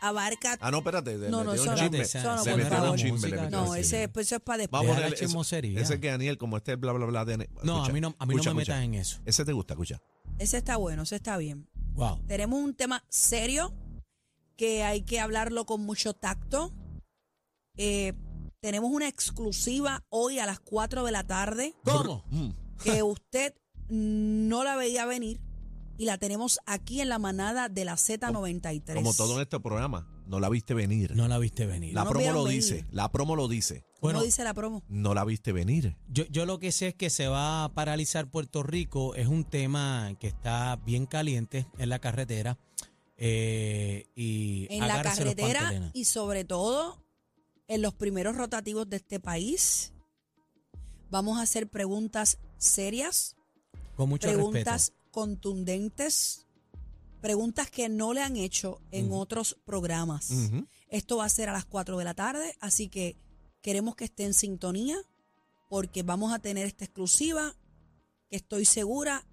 abarca. 0.00 0.56
Ah, 0.60 0.70
no, 0.70 0.78
espérate. 0.78 1.16
No, 1.30 1.44
no, 1.44 1.52
eso 1.54 1.66
no. 1.66 1.72
Eso 1.74 2.22
no, 2.22 2.42
se 2.42 2.50
por 2.50 2.58
metió 2.58 2.76
favor. 2.76 2.90
un 2.90 2.96
chisme. 2.96 3.28
le 3.28 3.50
no, 3.50 3.74
ese, 3.74 4.08
pues, 4.08 4.26
eso 4.26 4.36
es 4.36 4.42
para 4.42 4.58
después. 4.58 4.80
Vamos 4.82 4.96
a 4.96 5.00
poner 5.00 5.14
chismosería. 5.18 5.80
Ese 5.80 6.00
que 6.00 6.08
Daniel, 6.08 6.38
como 6.38 6.56
este 6.56 6.76
bla, 6.76 6.92
bla, 6.92 7.06
bla. 7.06 7.24
de- 7.24 7.36
No, 7.36 7.74
escucha, 7.74 7.90
a 7.90 7.92
mí 7.92 8.00
no, 8.00 8.14
a 8.18 8.26
mí 8.26 8.34
no 8.34 8.36
me 8.36 8.40
escucha. 8.40 8.54
metas 8.54 8.82
en 8.84 8.94
eso. 8.94 9.18
Ese 9.24 9.44
te 9.44 9.52
gusta, 9.52 9.74
escucha. 9.74 10.00
Ese 10.38 10.56
está 10.58 10.76
bueno, 10.76 11.02
ese 11.02 11.16
está 11.16 11.36
bien. 11.36 11.68
Wow. 11.94 12.20
Tenemos 12.26 12.58
un 12.58 12.74
tema 12.74 13.04
serio 13.08 13.72
que 14.56 14.82
hay 14.84 15.02
que 15.02 15.20
hablarlo 15.20 15.64
con 15.66 15.80
mucho 15.82 16.14
tacto. 16.14 16.72
Eh, 17.76 18.12
tenemos 18.60 18.90
una 18.90 19.08
exclusiva 19.08 20.04
hoy 20.10 20.38
a 20.38 20.46
las 20.46 20.60
4 20.60 21.04
de 21.04 21.12
la 21.12 21.24
tarde 21.26 21.74
¿Cómo? 21.82 22.24
Que 22.84 23.02
usted 23.02 23.54
no 23.88 24.64
la 24.64 24.76
veía 24.76 25.06
venir 25.06 25.40
y 26.00 26.06
la 26.06 26.16
tenemos 26.16 26.58
aquí 26.64 27.02
en 27.02 27.10
la 27.10 27.18
manada 27.18 27.68
de 27.68 27.84
la 27.84 27.92
Z93. 27.96 28.94
Como 28.94 29.12
todo 29.12 29.34
en 29.34 29.42
este 29.42 29.60
programa, 29.60 30.08
no 30.26 30.40
la 30.40 30.48
viste 30.48 30.72
venir. 30.72 31.14
No 31.14 31.28
la 31.28 31.36
viste 31.36 31.66
venir. 31.66 31.92
la 31.92 32.04
no 32.04 32.08
promo 32.08 32.20
vieron 32.20 32.36
lo 32.38 32.44
venir. 32.44 32.62
dice. 32.62 32.86
La 32.90 33.12
promo 33.12 33.36
lo 33.36 33.48
dice. 33.48 33.80
¿Cómo 33.82 33.98
Bueno, 34.00 34.22
dice 34.22 34.42
la 34.42 34.54
promo? 34.54 34.82
No 34.88 35.12
la 35.12 35.26
viste 35.26 35.52
venir. 35.52 35.98
Yo, 36.08 36.24
yo 36.30 36.46
lo 36.46 36.58
que 36.58 36.72
sé 36.72 36.88
es 36.88 36.94
que 36.94 37.10
se 37.10 37.28
va 37.28 37.64
a 37.64 37.74
paralizar 37.74 38.30
Puerto 38.30 38.62
Rico. 38.62 39.14
Es 39.14 39.28
un 39.28 39.44
tema 39.44 40.14
que 40.18 40.28
está 40.28 40.76
bien 40.86 41.04
caliente 41.04 41.66
en 41.76 41.90
la 41.90 41.98
carretera. 41.98 42.56
Eh, 43.18 44.06
y 44.14 44.68
En 44.70 44.78
la 44.78 44.94
agárrese 44.94 45.26
los 45.26 45.34
carretera 45.34 45.60
pantalones. 45.60 45.90
y 45.92 46.06
sobre 46.06 46.44
todo 46.46 47.04
en 47.68 47.82
los 47.82 47.92
primeros 47.92 48.36
rotativos 48.36 48.88
de 48.88 48.96
este 48.96 49.20
país. 49.20 49.92
Vamos 51.10 51.38
a 51.38 51.42
hacer 51.42 51.68
preguntas 51.68 52.38
serias, 52.56 53.36
Con 53.96 54.08
mucho 54.08 54.28
preguntas 54.28 54.94
contundentes, 55.10 56.46
preguntas 57.20 57.70
que 57.70 57.88
no 57.88 58.12
le 58.14 58.22
han 58.22 58.36
hecho 58.36 58.80
en 58.90 59.12
otros 59.12 59.56
programas. 59.64 60.30
Esto 60.88 61.18
va 61.18 61.24
a 61.24 61.28
ser 61.28 61.48
a 61.48 61.52
las 61.52 61.64
4 61.64 61.98
de 61.98 62.04
la 62.04 62.14
tarde, 62.14 62.56
así 62.60 62.88
que 62.88 63.16
queremos 63.62 63.96
que 63.96 64.04
esté 64.04 64.24
en 64.24 64.34
sintonía 64.34 64.96
porque 65.68 66.02
vamos 66.02 66.32
a 66.32 66.38
tener 66.38 66.66
esta 66.66 66.84
exclusiva 66.84 67.54
que 68.28 68.36
estoy 68.36 68.64
segura 68.64 69.26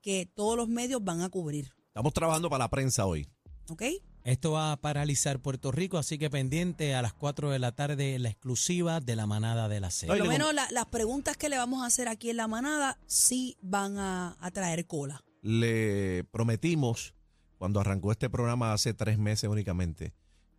que 0.00 0.26
todos 0.26 0.56
los 0.56 0.68
medios 0.68 1.02
van 1.04 1.20
a 1.20 1.28
cubrir. 1.28 1.72
Estamos 1.88 2.12
trabajando 2.12 2.48
para 2.48 2.64
la 2.64 2.70
prensa 2.70 3.06
hoy. 3.06 3.28
¿Ok? 3.68 3.82
Esto 4.24 4.52
va 4.52 4.72
a 4.72 4.76
paralizar 4.80 5.40
Puerto 5.40 5.72
Rico, 5.72 5.98
así 5.98 6.16
que 6.16 6.30
pendiente 6.30 6.94
a 6.94 7.02
las 7.02 7.12
4 7.12 7.50
de 7.50 7.58
la 7.58 7.72
tarde 7.72 8.18
la 8.20 8.28
exclusiva 8.28 9.00
de 9.00 9.16
la 9.16 9.26
manada 9.26 9.68
de 9.68 9.80
la 9.80 9.90
C. 9.90 10.06
Por 10.06 10.18
lo 10.18 10.26
menos 10.26 10.54
la- 10.54 10.70
las 10.70 10.86
preguntas 10.86 11.36
que 11.36 11.48
le 11.48 11.56
vamos 11.58 11.82
a 11.82 11.86
hacer 11.86 12.06
aquí 12.08 12.30
en 12.30 12.36
la 12.36 12.46
manada 12.46 12.98
sí 13.06 13.56
van 13.62 13.98
a, 13.98 14.36
a 14.40 14.50
traer 14.52 14.86
cola. 14.86 15.24
Le 15.42 16.22
prometimos, 16.30 17.14
cuando 17.58 17.80
arrancó 17.80 18.12
este 18.12 18.30
programa 18.30 18.72
hace 18.72 18.94
tres 18.94 19.18
meses 19.18 19.50
únicamente, 19.50 20.12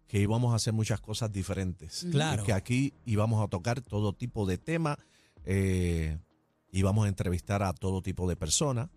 que 0.08 0.20
íbamos 0.20 0.52
a 0.52 0.58
hacer 0.58 0.74
muchas 0.74 1.00
cosas 1.00 1.32
diferentes. 1.32 2.06
Claro. 2.12 2.44
Y 2.44 2.46
que 2.46 2.54
aquí 2.54 2.94
íbamos 3.06 3.42
a 3.44 3.48
tocar 3.48 3.80
todo 3.82 4.12
tipo 4.14 4.46
de 4.46 4.58
temas, 4.58 4.98
eh, 5.46 6.18
íbamos 6.74 7.06
a 7.06 7.08
entrevistar 7.08 7.64
a 7.64 7.72
todo 7.74 8.02
tipo 8.02 8.28
de 8.28 8.36
personas. 8.36 8.90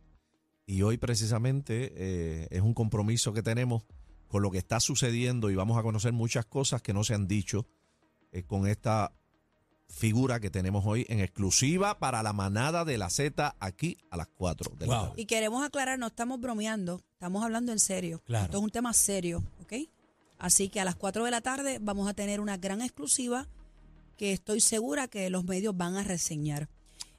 Y 0.67 0.83
hoy 0.83 0.97
precisamente 0.99 1.93
eh, 1.97 2.49
es 2.51 2.61
un 2.63 2.75
compromiso 2.75 3.33
que 3.33 3.43
tenemos 3.45 3.85
con 4.29 4.43
lo 4.43 4.51
que 4.51 4.59
está 4.59 4.81
sucediendo 4.81 5.51
y 5.51 5.55
vamos 5.55 5.79
a 5.79 5.83
conocer 5.83 6.13
muchas 6.13 6.47
cosas 6.47 6.83
que 6.83 6.93
no 6.93 7.05
se 7.05 7.15
han 7.15 7.27
dicho 7.29 7.67
eh, 8.33 8.43
con 8.43 8.67
esta 8.67 9.13
figura 9.89 10.41
que 10.41 10.51
tenemos 10.51 10.85
hoy 10.85 11.07
en 11.09 11.21
exclusiva 11.21 11.99
para 11.99 12.23
la 12.23 12.33
manada 12.33 12.85
de 12.85 12.99
la 12.99 13.09
Z 13.09 13.55
aquí 13.61 13.97
a 14.11 14.17
las 14.17 14.27
4 14.29 14.73
de 14.77 14.87
la 14.87 14.95
Wow. 14.97 15.07
tarde. 15.09 15.23
Y 15.23 15.27
queremos 15.27 15.65
aclarar, 15.65 15.99
no 15.99 16.09
estamos 16.09 16.41
bromeando, 16.41 17.01
estamos 17.13 17.45
hablando 17.45 17.71
en 17.73 17.79
serio. 17.79 18.21
Claro. 18.25 18.47
Esto 18.47 18.59
es 18.59 18.65
un 18.65 18.71
tema 18.71 18.93
serio, 18.93 19.45
¿ok? 19.63 19.75
Así 20.39 20.69
que 20.69 20.81
a 20.81 20.85
las 20.85 20.97
4 20.97 21.25
de 21.25 21.31
la 21.31 21.41
tarde 21.41 21.79
vamos 21.81 22.09
a 22.09 22.15
tener 22.15 22.41
una 22.41 22.57
gran 22.57 22.83
exclusiva 22.83 23.49
que 24.17 24.33
estoy 24.33 24.61
segura 24.61 25.09
que 25.09 25.31
los 25.31 25.45
medios 25.45 25.77
van 25.77 25.97
a 25.97 26.03
reseñar. 26.03 26.69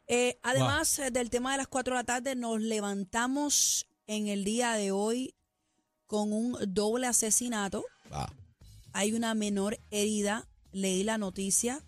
Eh, 0.08 0.38
además 0.44 1.00
eh, 1.00 1.10
del 1.12 1.30
tema 1.30 1.52
de 1.54 1.58
las 1.60 1.68
4 1.68 1.96
de 1.96 2.00
la 2.00 2.04
tarde, 2.06 2.36
nos 2.36 2.60
levantamos 2.62 3.88
en 4.08 4.28
el 4.28 4.44
día 4.44 4.74
de 4.74 4.92
hoy 4.92 5.36
con 6.08 6.34
un 6.34 6.58
doble 6.70 7.08
asesinato. 7.08 7.84
Ah, 8.12 8.32
Hay 8.94 9.14
una 9.14 9.34
menor 9.36 9.78
herida, 9.92 10.48
leí 10.72 11.04
la 11.04 11.18
noticia 11.18 11.84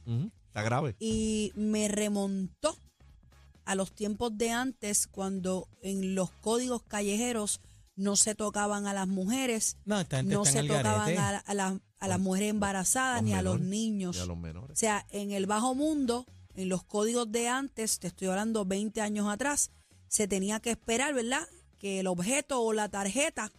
Está 0.48 0.62
grave. 0.62 0.96
y 1.00 1.52
me 1.56 1.88
remontó 1.88 2.78
a 3.66 3.76
los 3.76 3.92
tiempos 3.92 4.38
de 4.38 4.52
antes 4.52 5.08
cuando 5.08 5.68
en 5.82 6.14
los 6.16 6.30
códigos 6.32 6.84
callejeros 6.84 7.62
no 7.96 8.16
se 8.16 8.34
tocaban 8.36 8.86
a 8.88 8.94
las 8.94 9.08
mujeres, 9.08 9.78
No, 9.86 9.96
no 9.96 10.02
está 10.02 10.18
se 10.46 10.60
en 10.60 10.66
el 10.66 10.68
tocaban 10.68 11.18
a, 11.18 11.32
la- 11.32 11.38
a 11.40 11.54
la- 11.54 11.80
a 12.00 12.08
las 12.08 12.20
mujeres 12.20 12.50
embarazadas 12.52 13.22
Los 13.22 13.26
ni 13.30 13.34
a 13.34 13.42
los 13.42 13.60
niños. 13.60 14.16
Y 14.16 14.20
a 14.20 14.26
los 14.26 14.38
O 14.38 14.40
menores. 14.40 14.80
sea, 14.80 15.06
en 15.10 15.32
el 15.32 15.46
bajo 15.48 15.76
mundo, 15.76 16.26
en 16.56 16.70
los 16.70 16.84
códigos 16.84 17.30
de 17.32 17.48
antes, 17.50 18.00
te 18.00 18.08
estoy 18.08 18.30
hablando 18.30 18.64
20 18.66 19.02
años 19.02 19.28
atrás, 19.28 19.72
se 20.08 20.28
tenía 20.28 20.60
que 20.62 20.72
esperar, 20.72 21.14
¿verdad? 21.14 21.46
Que 21.78 22.00
el 22.00 22.08
objeto 22.08 22.62
o 22.62 22.72
la 22.74 22.88
tarjeta 22.90 23.52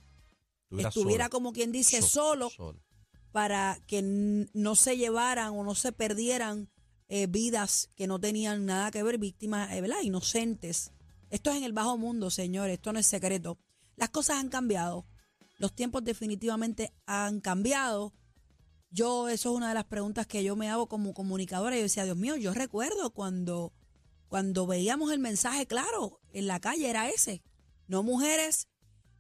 Estuviera 0.71 0.89
estuviera 0.89 1.25
sola. 1.25 1.31
como 1.31 1.53
quien 1.53 1.73
dice 1.73 2.01
So- 2.01 2.09
solo 2.09 2.51
para 3.33 3.79
que 3.87 4.03
no 4.03 4.75
se 4.77 4.97
llevaran 4.97 5.53
o 5.57 5.65
no 5.65 5.75
se 5.75 5.93
perdieran 5.93 6.71
eh, 7.09 7.27
vidas 7.27 7.91
que 7.97 8.07
no 8.07 8.21
tenían 8.21 8.67
nada 8.67 8.91
que 8.93 9.03
ver, 9.03 9.19
víctimas, 9.19 9.73
eh, 9.73 9.81
¿verdad? 9.81 10.01
Inocentes. 10.03 10.93
Esto 11.31 11.51
es 11.51 11.57
en 11.57 11.65
el 11.65 11.73
bajo 11.73 11.97
mundo, 11.99 12.31
señores, 12.31 12.75
esto 12.75 12.93
no 12.93 12.99
es 13.01 13.07
secreto. 13.07 13.59
Las 13.97 14.11
cosas 14.11 14.37
han 14.39 14.49
cambiado. 14.49 15.07
Los 15.59 15.75
tiempos 15.75 16.05
definitivamente 16.05 16.93
han 17.07 17.41
cambiado. 17.41 18.15
Yo, 18.91 19.29
eso 19.29 19.51
es 19.51 19.57
una 19.57 19.69
de 19.69 19.75
las 19.75 19.85
preguntas 19.85 20.27
que 20.27 20.43
yo 20.45 20.55
me 20.57 20.71
hago 20.71 20.89
como 20.89 21.13
comunicadora. 21.15 21.77
Yo 21.77 21.83
decía, 21.83 22.05
Dios 22.05 22.17
mío, 22.17 22.37
yo 22.37 22.55
recuerdo 22.55 23.11
cuando 23.11 23.73
cuando 24.29 24.65
veíamos 24.69 25.11
el 25.11 25.19
mensaje 25.19 25.67
claro 25.67 26.21
en 26.33 26.47
la 26.47 26.61
calle 26.61 26.89
era 26.89 27.09
ese. 27.09 27.43
No 27.89 28.05
mujeres, 28.05 28.69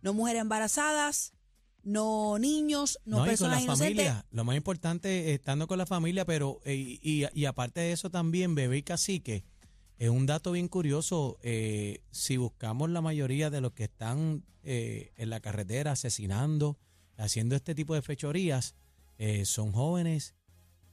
no 0.02 0.14
mujeres 0.14 0.40
embarazadas, 0.42 1.33
no 1.82 2.38
niños, 2.38 2.99
no, 3.04 3.18
No, 3.18 3.18
y 3.18 3.20
con 3.20 3.28
personas 3.28 3.56
la 3.58 3.62
inocentes. 3.64 4.06
familia. 4.06 4.26
Lo 4.30 4.44
más 4.44 4.56
importante 4.56 5.28
es 5.30 5.34
estando 5.40 5.66
con 5.66 5.78
la 5.78 5.87
familia, 5.87 6.25
pero 6.25 6.60
eh, 6.64 6.99
y, 7.02 7.25
y 7.34 7.44
aparte 7.46 7.80
de 7.80 7.92
eso 7.92 8.10
también, 8.10 8.54
bebé 8.54 8.78
y 8.78 8.82
cacique, 8.82 9.44
es 9.99 10.08
un 10.08 10.26
dato 10.26 10.52
bien 10.52 10.68
curioso. 10.68 11.38
eh, 11.42 12.02
si 12.10 12.37
buscamos 12.37 12.90
la 12.90 13.00
mayoría 13.00 13.50
de 13.50 13.60
los 13.60 13.72
que 13.72 13.84
están 13.84 14.44
eh, 14.62 15.12
en 15.16 15.30
la 15.30 15.40
carretera 15.40 15.92
asesinando, 15.92 16.78
haciendo 17.16 17.54
este 17.56 17.75
tipo 17.75 17.94
de 17.94 18.02
fechorías, 18.02 18.75
eh, 19.18 19.44
son 19.44 19.72
jóvenes 19.72 20.34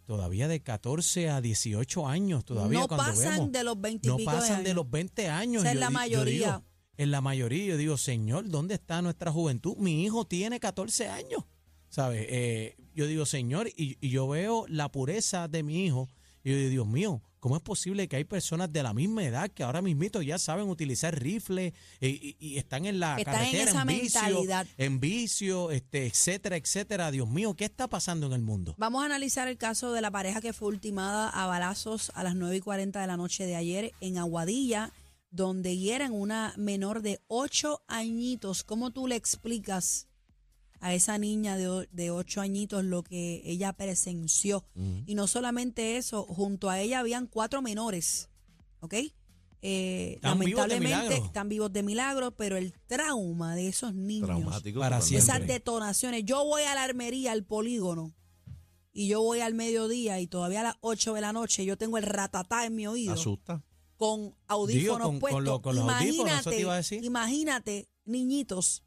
todavía 0.06 0.48
de 0.48 0.62
14 0.62 1.30
a 1.30 1.42
18 1.42 2.08
años 2.08 2.46
todavía 2.46 2.80
no 2.80 2.88
cuando 2.88 3.06
pasan 3.08 3.34
vemos. 3.36 3.52
de 3.52 3.64
los 3.66 3.80
20 3.82 4.08
y 4.08 4.12
no 4.12 4.18
pico 4.18 4.32
pasan 4.32 4.64
de 4.64 4.74
los 4.74 4.90
20 4.90 5.28
años. 5.30 5.64
Esa 5.64 5.70
es 5.72 5.76
Yo 5.76 5.80
la 5.82 5.90
mayoría. 5.90 6.64
En 6.98 7.12
la 7.12 7.22
mayoría, 7.22 7.66
yo 7.66 7.78
digo, 7.78 7.98
Señor, 7.98 8.50
¿dónde 8.50 8.76
está 8.76 9.02
nuestra 9.02 9.32
juventud? 9.32 9.76
Mi 9.78 10.04
hijo 10.04 10.26
tiene 10.26 10.60
14 10.60 11.08
años, 11.10 11.44
¿sabes? 11.90 12.26
Eh, 12.30 12.76
yo 12.96 13.06
digo, 13.08 13.26
Señor, 13.26 13.68
y, 13.76 13.98
y 14.02 14.10
yo 14.10 14.28
veo 14.28 14.66
la 14.68 14.90
pureza 14.92 15.48
de 15.48 15.64
mi 15.64 15.86
hijo, 15.86 16.10
y 16.44 16.52
yo 16.52 16.58
digo, 16.58 16.70
Dios 16.70 16.88
mío, 16.88 17.22
¿cómo 17.40 17.56
es 17.56 17.62
posible 17.62 18.08
que 18.08 18.16
hay 18.16 18.24
personas 18.24 18.72
de 18.74 18.82
la 18.82 18.94
misma 18.94 19.24
edad 19.24 19.50
que 19.52 19.62
ahora 19.64 19.82
mismito 19.82 20.22
ya 20.22 20.40
saben 20.40 20.70
utilizar 20.70 21.18
rifles 21.18 21.74
eh, 22.02 22.10
y, 22.10 22.36
y 22.40 22.58
están 22.58 22.86
en 22.86 23.00
la 23.00 23.18
Están 23.18 23.36
en 23.36 23.40
carretera 23.42 23.72
esa 23.72 23.86
vicio, 23.86 24.22
mentalidad. 24.22 24.68
en 24.78 25.00
vicio, 25.00 25.72
este, 25.72 26.08
etcétera, 26.08 26.56
etcétera? 26.58 27.12
Dios 27.12 27.30
mío, 27.30 27.54
¿qué 27.54 27.66
está 27.66 27.88
pasando 27.88 28.26
en 28.28 28.34
el 28.34 28.42
mundo? 28.42 28.74
Vamos 28.78 29.04
a 29.04 29.06
analizar 29.06 29.48
el 29.48 29.58
caso 29.58 29.92
de 29.94 30.02
la 30.02 30.10
pareja 30.10 30.42
que 30.42 30.52
fue 30.54 30.70
ultimada 30.70 31.30
a 31.30 31.46
balazos 31.46 32.12
a 32.16 32.24
las 32.24 32.36
9 32.36 32.56
y 32.56 32.60
40 32.62 33.00
de 33.02 33.08
la 33.08 33.18
noche 33.18 33.46
de 33.46 33.56
ayer 33.56 33.94
en 34.02 34.18
Aguadilla, 34.18 34.92
donde 35.30 35.78
hieren 35.78 36.14
una 36.14 36.54
menor 36.58 37.02
de 37.02 37.22
8 37.28 37.84
añitos. 37.88 38.64
¿Cómo 38.64 38.92
tú 38.92 39.08
le 39.08 39.16
explicas 39.16 40.08
a 40.80 40.94
esa 40.94 41.18
niña 41.18 41.58
de, 41.58 41.88
de 41.92 42.12
8 42.12 42.42
añitos 42.42 42.84
lo 42.86 43.04
que 43.04 43.42
ella 43.46 43.74
presenció? 43.74 44.66
Y 45.06 45.16
no 45.16 45.28
solamente 45.28 45.98
eso, 45.98 46.24
junto 46.24 46.70
a 46.70 46.80
ella 46.80 47.00
habían 47.00 47.28
cuatro 47.28 47.62
menores, 47.62 48.30
¿ok? 48.80 48.94
Eh, 49.64 50.20
vivos 50.22 50.38
lamentablemente 50.38 51.18
están 51.18 51.50
vivos 51.50 51.74
de 51.74 51.82
milagro, 51.82 52.32
pero 52.32 52.58
el 52.58 52.74
trauma 52.86 53.56
de 53.56 53.68
esos 53.68 53.94
niños. 53.94 54.62
Para 54.76 55.00
esas 55.00 55.48
detonaciones. 55.48 56.24
Yo 56.26 56.44
voy 56.46 56.62
a 56.64 56.76
la 56.76 56.84
armería, 56.84 57.32
al 57.32 57.44
polígono, 57.44 58.14
y 58.94 59.08
yo 59.08 59.22
voy 59.22 59.42
al 59.42 59.54
mediodía 59.54 60.20
y 60.20 60.28
todavía 60.28 60.62
a 60.62 60.64
las 60.64 60.76
8 60.82 61.14
de 61.14 61.22
la 61.22 61.34
noche 61.34 61.66
yo 61.66 61.78
tengo 61.78 61.98
el 61.98 62.04
ratatá 62.04 62.66
en 62.66 62.76
mi 62.76 62.88
oído 62.88 63.14
Asusta. 63.14 63.64
Con 63.98 64.36
audífonos 64.48 65.00
con- 65.08 65.12
con 65.16 65.20
puestos. 65.20 65.44
lo- 65.44 65.62
con 65.62 65.76
los 65.76 65.84
audífonos, 65.90 66.10
eso 66.10 66.22
imagínate, 66.22 66.50
te 66.52 66.62
iba 66.62 66.74
a 66.74 66.78
decir. 66.78 67.04
imagínate, 67.04 67.90
niñitos, 68.06 68.84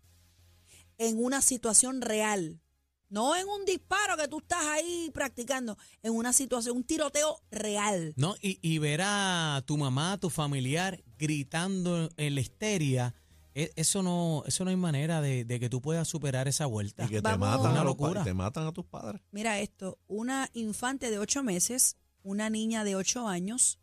en 0.98 1.22
una 1.22 1.40
situación 1.42 2.00
real. 2.00 2.60
No 3.08 3.34
en 3.34 3.48
un 3.48 3.64
disparo 3.64 4.16
que 4.16 4.28
tú 4.28 4.38
estás 4.38 4.64
ahí 4.66 5.10
practicando, 5.12 5.76
en 6.04 6.12
una 6.14 6.32
situación, 6.32 6.76
un 6.76 6.84
tiroteo 6.84 7.40
real. 7.50 8.12
No, 8.16 8.36
y, 8.40 8.60
y 8.62 8.78
ver 8.78 9.00
a 9.02 9.64
tu 9.66 9.76
mamá, 9.76 10.12
a 10.12 10.18
tu 10.18 10.30
familiar 10.30 11.02
gritando 11.18 12.08
en 12.16 12.34
la 12.36 12.40
histeria, 12.40 13.14
e- 13.52 13.72
eso 13.74 14.04
no, 14.04 14.44
eso 14.46 14.62
no 14.64 14.70
hay 14.70 14.76
manera 14.76 15.20
de, 15.20 15.44
de 15.44 15.58
que 15.58 15.68
tú 15.68 15.80
puedas 15.82 16.06
superar 16.06 16.46
esa 16.46 16.66
vuelta. 16.66 17.04
Y 17.06 17.08
que 17.08 17.20
te 17.22 17.36
matan, 17.36 17.72
Una 17.72 17.80
a 17.80 17.84
los 17.84 17.96
pa- 17.96 18.02
locura. 18.04 18.22
te 18.22 18.32
matan 18.32 18.66
a 18.68 18.72
tus 18.72 18.84
padres. 18.84 19.20
Mira 19.32 19.58
esto, 19.58 19.98
una 20.06 20.48
infante 20.52 21.10
de 21.10 21.18
8 21.18 21.42
meses, 21.42 21.96
una 22.22 22.48
niña 22.48 22.84
de 22.84 22.94
8 22.94 23.26
años 23.26 23.80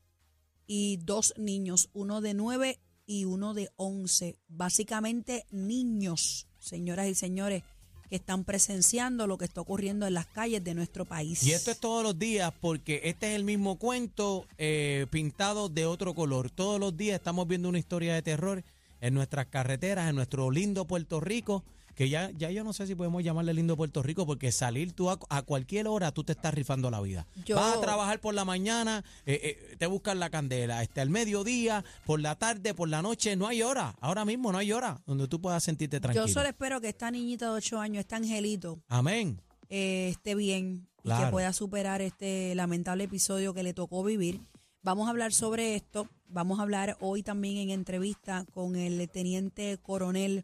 y 0.67 0.97
dos 0.97 1.33
niños, 1.37 1.89
uno 1.93 2.21
de 2.21 2.33
9 2.33 2.79
y 3.05 3.25
uno 3.25 3.53
de 3.53 3.71
11. 3.77 4.35
Básicamente 4.49 5.45
niños, 5.49 6.47
señoras 6.59 7.07
y 7.07 7.15
señores, 7.15 7.63
que 8.09 8.17
están 8.17 8.43
presenciando 8.43 9.27
lo 9.27 9.37
que 9.37 9.45
está 9.45 9.61
ocurriendo 9.61 10.05
en 10.05 10.13
las 10.13 10.27
calles 10.27 10.63
de 10.63 10.75
nuestro 10.75 11.05
país. 11.05 11.43
Y 11.43 11.51
esto 11.51 11.71
es 11.71 11.79
todos 11.79 12.03
los 12.03 12.19
días 12.19 12.53
porque 12.61 13.01
este 13.03 13.31
es 13.31 13.35
el 13.35 13.43
mismo 13.43 13.77
cuento 13.77 14.45
eh, 14.57 15.07
pintado 15.09 15.69
de 15.69 15.85
otro 15.85 16.13
color. 16.13 16.49
Todos 16.49 16.79
los 16.79 16.95
días 16.95 17.15
estamos 17.15 17.47
viendo 17.47 17.69
una 17.69 17.79
historia 17.79 18.13
de 18.13 18.21
terror 18.21 18.63
en 19.01 19.13
nuestras 19.13 19.47
carreteras, 19.47 20.09
en 20.09 20.15
nuestro 20.15 20.51
lindo 20.51 20.85
Puerto 20.85 21.19
Rico, 21.19 21.63
que 21.97 22.09
ya, 22.09 22.29
ya 22.37 22.51
yo 22.51 22.63
no 22.63 22.73
sé 22.73 22.85
si 22.85 22.93
podemos 22.93 23.23
llamarle 23.23 23.55
lindo 23.55 23.75
Puerto 23.75 24.03
Rico 24.03 24.25
porque 24.27 24.51
salir 24.51 24.93
tú 24.93 25.09
a, 25.09 25.19
a 25.29 25.41
cualquier 25.41 25.87
hora 25.87 26.11
tú 26.11 26.23
te 26.23 26.33
estás 26.33 26.53
rifando 26.53 26.91
la 26.91 27.01
vida. 27.01 27.25
Yo- 27.43 27.55
Vas 27.55 27.75
a 27.75 27.81
trabajar 27.81 28.21
por 28.21 28.35
la 28.35 28.45
mañana, 28.45 29.03
eh, 29.25 29.39
eh, 29.71 29.75
te 29.77 29.87
buscan 29.87 30.19
la 30.19 30.29
candela, 30.29 30.83
este, 30.83 31.01
al 31.01 31.09
mediodía, 31.09 31.83
por 32.05 32.21
la 32.21 32.35
tarde, 32.35 32.75
por 32.75 32.87
la 32.87 33.01
noche, 33.01 33.35
no 33.35 33.47
hay 33.47 33.63
hora. 33.63 33.95
Ahora 33.99 34.25
mismo 34.25 34.51
no 34.51 34.59
hay 34.59 34.71
hora 34.71 35.01
donde 35.07 35.27
tú 35.27 35.41
puedas 35.41 35.63
sentirte 35.63 35.99
tranquilo. 35.99 36.27
Yo 36.27 36.31
solo 36.33 36.47
espero 36.47 36.79
que 36.79 36.89
esta 36.89 37.09
niñita 37.09 37.45
de 37.47 37.51
8 37.53 37.79
años, 37.79 38.01
este 38.01 38.13
angelito, 38.15 38.79
Amén. 38.87 39.41
eh, 39.69 40.09
esté 40.11 40.35
bien 40.35 40.87
y 41.03 41.09
que 41.09 41.25
pueda 41.31 41.51
superar 41.51 42.03
este 42.03 42.53
lamentable 42.53 43.05
episodio 43.05 43.55
que 43.55 43.63
le 43.63 43.73
tocó 43.73 44.03
vivir. 44.03 44.41
Vamos 44.83 45.07
a 45.07 45.09
hablar 45.09 45.33
sobre 45.33 45.75
esto. 45.75 46.07
Vamos 46.29 46.59
a 46.59 46.61
hablar 46.61 46.95
hoy 46.99 47.23
también 47.23 47.57
en 47.57 47.69
entrevista 47.71 48.45
con 48.53 48.75
el 48.75 49.09
teniente 49.09 49.77
coronel, 49.81 50.43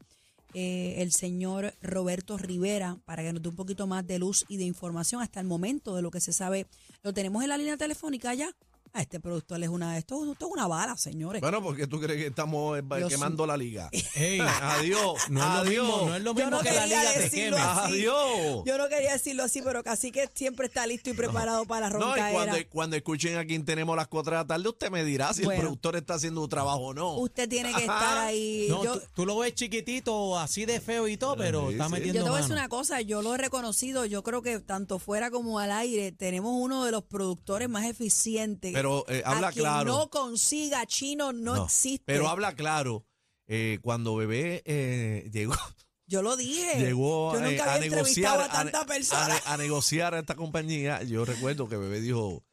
eh, 0.54 0.96
el 0.98 1.12
señor 1.12 1.74
Roberto 1.82 2.38
Rivera, 2.38 2.98
para 3.06 3.24
que 3.24 3.34
nos 3.34 3.42
dé 3.42 3.50
un 3.50 3.56
poquito 3.56 3.88
más 3.88 4.06
de 4.06 4.20
luz 4.20 4.46
y 4.48 4.58
de 4.58 4.64
información 4.64 5.22
hasta 5.22 5.40
el 5.40 5.48
momento 5.48 5.96
de 5.96 6.02
lo 6.02 6.12
que 6.12 6.22
se 6.22 6.34
sabe. 6.34 6.68
Lo 7.02 7.14
tenemos 7.14 7.44
en 7.44 7.50
la 7.50 7.58
línea 7.58 7.78
telefónica 7.78 8.34
ya. 8.34 8.56
A 8.96 9.02
este 9.02 9.20
productor 9.20 9.62
es 9.64 9.70
una, 9.70 9.98
esto, 9.98 10.32
esto 10.32 10.46
es 10.46 10.52
una 10.52 10.68
bala, 10.68 10.96
señores. 10.98 11.42
Bueno, 11.42 11.64
porque 11.64 11.88
tú 11.88 12.00
crees 12.00 12.20
que 12.22 12.28
estamos 12.28 12.78
eh, 12.78 12.84
Yo 13.00 13.08
quemando 13.08 13.48
la 13.48 13.58
liga. 13.58 13.90
Ey, 14.16 14.40
Adiós. 14.62 15.16
no 15.30 15.40
es 15.40 15.46
lo 15.48 15.52
adiós. 15.54 15.84
mismo, 15.88 16.10
no 16.10 16.16
es 16.16 16.22
lo 16.22 16.30
Yo 16.32 16.36
mismo 16.36 16.50
no 16.52 16.60
que 16.60 16.72
la 16.72 16.82
quería 16.84 17.00
liga 17.00 17.14
te 17.14 17.20
decirlo 17.22 17.58
queme. 17.58 17.70
así. 17.70 17.92
Adiós. 17.94 18.64
Yo 18.68 18.78
no 18.78 18.90
quería 18.90 19.14
decirlo 19.14 19.44
así, 19.44 19.62
pero 19.64 19.84
casi 19.84 20.12
que 20.12 20.30
siempre 20.36 20.68
está 20.68 20.86
listo 20.86 21.10
y 21.10 21.14
preparado 21.14 21.66
para 21.66 21.90
la 21.90 21.98
No, 21.98 22.16
y 22.16 22.20
cuando, 22.32 22.56
cuando 22.70 22.96
escuchen 22.96 23.36
a 23.38 23.46
quien 23.46 23.66
tenemos 23.66 23.96
las 23.96 24.08
4 24.08 24.30
de 24.32 24.38
la 24.38 24.46
tarde, 24.46 24.70
usted 24.70 24.92
me 24.92 25.04
dirá 25.04 25.34
si 25.34 25.42
Bueno. 25.44 25.56
el 25.56 25.62
productor 25.62 25.96
está 25.96 26.14
haciendo 26.14 26.44
un 26.44 26.50
trabajo 26.50 26.78
o 26.82 26.94
no. 26.94 27.18
Usted 27.18 27.50
tiene 27.50 27.74
que 27.74 27.82
estar 27.82 28.18
ahí. 28.20 28.68
No, 28.70 28.84
yo, 28.84 29.00
tú, 29.00 29.06
tú 29.16 29.26
lo 29.26 29.40
ves 29.40 29.56
chiquitito, 29.56 30.38
así 30.38 30.66
de 30.66 30.80
feo 30.80 31.08
y 31.08 31.18
todo, 31.18 31.36
pero 31.36 31.70
Sí, 31.70 31.74
está 31.74 31.88
sí. 31.88 31.92
metiendo 31.94 32.20
yo 32.20 32.24
te 32.26 32.30
voy 32.30 32.38
a 32.38 32.42
decir 32.42 32.54
una 32.56 32.70
cosa, 32.70 33.02
yo 33.02 33.24
lo 33.24 33.34
he 33.34 33.40
reconocido, 33.40 34.06
yo 34.06 34.22
creo 34.22 34.44
que 34.44 34.60
tanto 34.60 35.00
fuera 35.00 35.32
como 35.32 35.58
al 35.58 35.72
aire, 35.72 36.12
tenemos 36.12 36.52
uno 36.56 36.86
de 36.86 36.92
los 36.92 37.04
productores 37.04 37.68
más 37.70 37.86
eficientes. 37.86 38.72
Pero, 38.72 38.83
eh, 39.08 39.24
habla 39.26 39.48
a 39.48 39.52
quien 39.52 39.66
claro. 39.66 39.92
no 39.92 40.10
consiga 40.10 40.86
chino 40.86 41.32
no, 41.34 41.56
No, 41.56 41.66
existe. 41.66 42.04
Pero 42.06 42.28
habla 42.28 42.56
claro. 42.56 43.06
eh, 43.48 43.80
cuando 43.82 44.16
bebé 44.16 44.62
eh, 44.66 45.30
llegó, 45.32 45.54
yo 46.08 46.22
lo 46.22 46.36
dije. 46.38 46.80
llegó 46.80 47.34
yo 47.34 47.42
nunca 47.42 47.66
a 47.66 47.74
había 47.76 47.90
negociar 47.90 48.40
a 48.42 48.48
ne- 48.48 48.50
tanta 48.72 48.86
persona. 48.86 49.28
ne- 49.28 49.42
a 49.46 49.58
negociar 49.58 50.14
a 50.16 50.20
esta 50.20 50.36
compañía, 50.36 51.02
yo 51.04 51.26
recuerdo 51.26 51.68
que 51.68 51.78
bebé 51.78 52.00
dijo, 52.02 52.44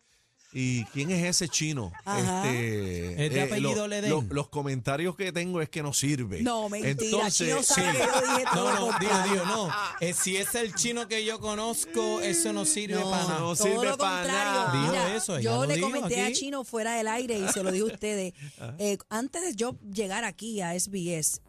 ¿y 0.53 0.85
quién 0.87 1.11
es 1.11 1.25
ese 1.25 1.49
chino? 1.49 1.93
Ajá. 2.05 2.51
Este, 2.51 3.27
¿Es 3.27 3.33
de 3.33 3.43
apellido 3.43 3.87
Ledén? 3.87 4.29
los 4.31 4.49
comentarios 4.49 5.15
que 5.17 5.33
tengo 5.33 5.61
es 5.61 5.69
que 5.69 5.83
no 5.83 5.93
sirve. 5.93 6.43
No, 6.43 6.69
mentira, 6.69 6.91
Entonces, 6.91 7.37
Chino 7.49 7.63
sabe 7.63 7.93
sí. 7.93 7.97
que 7.99 8.05
yo 8.07 8.21
dije 8.37 8.45
todo 8.53 8.65
No, 8.65 8.71
lo 8.75 8.81
no, 8.81 8.87
digo, 8.99 9.11
contrario. 9.11 9.33
digo, 9.33 9.45
no. 9.47 9.69
Eh, 10.01 10.13
si 10.15 10.37
es 10.37 10.55
el 10.55 10.75
chino 10.75 11.07
que 11.09 11.25
yo 11.25 11.39
conozco, 11.41 12.21
eso 12.21 12.53
no 12.53 12.65
sirve 12.65 12.95
No, 13.01 13.11
para 13.11 13.23
nada. 13.25 13.39
no 13.41 13.55
todo 13.55 13.57
sirve 13.57 13.87
lo 13.87 13.97
pa' 13.99 14.17
contrario. 14.23 14.53
nada. 14.53 14.73
Dijo 14.73 14.93
Mira, 14.93 15.17
eso, 15.17 15.37
ella 15.37 15.43
yo 15.51 15.57
lo 15.63 15.67
le 15.67 15.75
dijo 15.77 15.91
comenté 15.91 16.23
a. 16.23 16.33
Chino 16.33 16.65
fuera 16.65 16.95
del 16.95 17.09
aire 17.09 17.39
y 17.39 17.49
se 17.53 17.63
lo 17.63 17.71
dije 17.73 17.83
a 17.85 17.87
ustedes. 17.95 18.33
Eh, 18.79 18.99
antes 19.09 19.43
de 19.43 19.55
yo 19.55 19.77
llegar 19.93 20.25
aquí 20.25 20.61
a 20.61 20.79
SBS, 20.79 21.41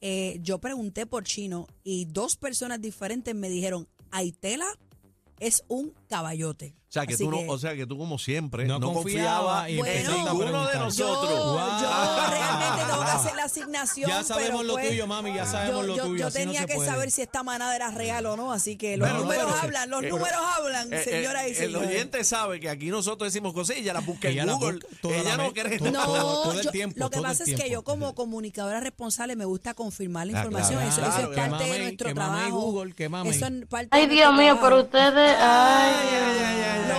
eh, 0.00 0.38
yo 0.42 0.58
pregunté 0.58 1.06
por 1.06 1.24
Chino 1.24 1.66
y 1.82 2.04
dos 2.06 2.36
personas 2.36 2.80
diferentes 2.80 3.34
me 3.34 3.48
dijeron, 3.48 3.88
Aitela 4.10 4.66
es 5.46 5.64
un 5.68 5.92
caballote. 6.08 6.74
O 6.88 6.92
sea, 6.94 7.06
que 7.06 7.14
Así 7.14 7.24
tú 7.24 7.30
no, 7.32 7.40
o 7.52 7.58
sea, 7.58 7.74
que 7.74 7.86
tú 7.86 7.98
como 7.98 8.18
siempre 8.18 8.66
No 8.66 8.78
no, 8.78 8.92
confiaba 8.92 9.62
confiabas 9.64 9.70
y 9.70 9.76
Bueno, 9.78 10.10
a 10.12 10.14
ninguno 10.16 10.38
de 10.38 10.46
preguntar. 10.50 10.80
nosotros. 10.80 11.30
Yo, 11.30 11.44
Wow. 11.44 11.80
yo 11.80 12.30
realmente 12.30 12.84
tengo 12.88 13.04
que 13.04 13.10
hacer 13.10 13.33
la 13.44 13.46
asignación. 13.46 14.08
Ya 14.10 14.24
sabemos 14.24 14.50
pero 14.60 14.62
lo 14.64 14.72
pues, 14.74 14.88
tuyo, 14.88 15.06
mami, 15.06 15.34
ya 15.34 15.46
sabemos 15.46 15.82
yo, 15.82 15.86
lo 15.86 15.96
yo- 15.96 16.02
tuyo, 16.04 16.18
Yo 16.18 16.24
no 16.26 16.30
tenía 16.30 16.66
que 16.66 16.74
puede. 16.74 16.88
saber 16.90 17.10
si 17.10 17.22
esta 17.22 17.42
manada 17.42 17.74
era 17.76 17.90
real 17.90 18.26
o 18.26 18.36
no, 18.36 18.52
así 18.52 18.76
que 18.76 18.96
los 18.96 19.08
Bueno, 19.08 19.24
números 19.24 19.44
pero- 19.46 19.62
hablan, 19.62 19.90
los 19.90 20.02
eh, 20.02 20.08
números 20.08 20.38
hablan, 20.56 20.92
Eh, 20.92 20.96
eh, 21.00 21.04
señoras 21.04 21.44
y 21.48 21.62
El 21.62 21.76
oyente 21.76 22.24
sabe 22.24 22.60
que 22.60 22.68
aquí 22.70 22.86
nosotros 22.90 23.32
decimos 23.32 23.52
cosas 23.52 23.76
y 23.76 23.80
ella 23.80 23.92
las 23.92 24.06
busca 24.06 24.28
Ella 24.28 24.42
en 24.44 24.50
Google. 24.52 24.72
busca 24.80 24.88
toda 25.02 25.16
ella 25.16 25.36
la 25.36 25.44
no 25.44 25.52
cree. 25.52 25.78
todo- 25.78 25.90
No, 25.90 26.04
todo 26.04 26.52
el 26.58 26.62
yo- 26.64 26.70
tiempo, 26.70 26.98
lo 26.98 27.10
que 27.10 27.20
pasa 27.20 27.44
es 27.44 27.54
que 27.60 27.70
yo 27.70 27.82
como 27.84 28.14
comunicadora 28.14 28.80
responsable 28.80 29.36
me 29.36 29.44
gusta 29.44 29.74
confirmar 29.74 30.26
la 30.26 30.32
información. 30.32 30.82
eso, 30.82 31.02
es 31.04 31.36
parte 31.36 31.64
de 31.64 31.78
nuestro 31.80 32.14
trabajo. 32.14 32.84
Eso 32.84 33.46
es 33.46 33.66
parte 33.66 33.88
Ay, 33.90 34.06
Dios 34.06 34.32
mío, 34.34 34.58
pero 34.60 34.80
ustedes. 34.82 35.36
Ay, 35.38 35.94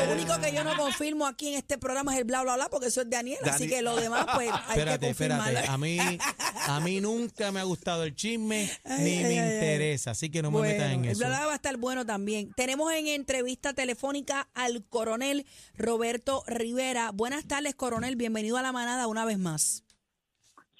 Lo 0.08 0.14
único 0.14 0.40
que 0.40 0.54
yo 0.54 0.64
no 0.64 0.76
confirmo 0.78 1.26
aquí 1.28 1.50
en 1.50 1.56
este 1.56 1.78
programa 1.78 2.14
es 2.14 2.20
el 2.20 2.24
bla 2.26 2.42
bla 2.44 2.56
bla 2.56 2.70
porque 2.70 2.88
eso 2.88 3.02
es 3.02 3.10
Daniel, 3.10 3.40
así 3.50 3.68
que 3.68 3.82
lo 3.82 3.96
demás 3.96 4.26
pues 4.34 4.50
hay 4.52 4.60
Espérate, 4.70 5.00
que 5.00 5.06
confirmarlo. 5.08 5.46
espérate. 5.60 5.70
A 5.70 5.78
mí, 5.78 5.98
A 6.68 6.80
mí 6.80 7.00
nunca 7.00 7.52
me 7.52 7.60
ha 7.60 7.64
gustado 7.64 8.04
el 8.04 8.16
chisme, 8.16 8.70
ni 8.86 8.94
Ay, 8.94 9.24
me 9.24 9.40
ay, 9.40 9.54
interesa, 9.56 10.12
así 10.12 10.30
que 10.30 10.42
no 10.42 10.52
me 10.52 10.62
metas 10.62 10.92
en 10.92 11.06
el 11.06 11.12
eso. 11.12 11.20
bla 11.20 11.46
va 11.46 11.54
a 11.54 11.56
estar 11.56 11.78
bueno 11.78 12.06
también. 12.06 12.52
Tenemos 12.56 12.92
en 12.92 13.08
entrevista 13.08 13.74
telefónica 13.74 14.50
al 14.54 14.84
coronel 14.86 15.46
Roberto 15.76 16.44
Rivera. 16.48 17.12
Buenas 17.12 17.46
tardes, 17.48 17.76
coronel. 17.76 18.16
Bienvenido 18.16 18.58
a 18.58 18.62
la 18.62 18.72
manada 18.72 19.08
una 19.08 19.26
vez 19.26 19.38
más. 19.38 19.85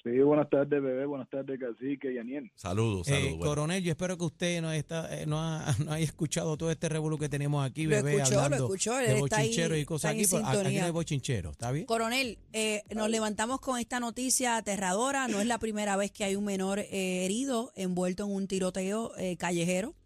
Sí, 0.08 0.20
buenas 0.20 0.48
tardes, 0.48 0.80
bebé. 0.80 1.04
Buenas 1.04 1.28
tardes, 1.28 1.58
cacique 1.58 2.12
y 2.12 2.18
Aniel. 2.18 2.48
Saludos, 2.54 3.08
Eh, 3.08 3.10
saludos. 3.10 3.30
bueno. 3.38 3.44
coronel, 3.50 3.82
yo 3.82 3.90
espero 3.90 4.16
que 4.16 4.24
usted 4.24 4.62
no, 4.62 4.70
está, 4.70 5.12
eh, 5.20 5.26
no, 5.26 5.40
ha, 5.42 5.64
no 5.84 5.90
haya 5.90 6.04
escuchado 6.04 6.56
todo 6.56 6.70
este 6.70 6.88
revuelo 6.88 7.18
que 7.18 7.28
tenemos 7.28 7.66
aquí, 7.68 7.84
Lo 7.84 7.90
bebé, 7.96 8.14
escuchó, 8.18 8.34
lo 8.36 8.40
hablando 8.42 8.64
escuchó, 8.66 9.00
él 9.00 9.06
de 9.06 9.36
ahí- 9.36 9.80
y 9.80 9.84
cosas 9.84 10.12
aquí. 10.12 10.22
pero 10.30 10.46
Aquí 10.46 10.78
no 10.78 10.84
hay 10.84 10.90
bochinchero, 10.92 11.50
¿está 11.50 11.72
bien? 11.72 11.86
Coronel, 11.86 12.38
eh, 12.52 12.84
nos 12.94 13.10
levantamos 13.10 13.58
con 13.58 13.80
esta 13.80 13.98
noticia 13.98 14.56
aterradora. 14.56 15.26
No 15.26 15.40
es 15.40 15.46
la 15.48 15.58
primera 15.58 15.96
vez 15.96 16.12
que 16.12 16.22
hay 16.22 16.36
un 16.36 16.44
menor 16.44 16.78
eh, 16.78 17.24
herido 17.24 17.72
envuelto 17.74 18.26
en 18.26 18.30
un 18.32 18.46
tiroteo 18.46 19.10
eh, 19.18 19.36
callejero. 19.36 19.96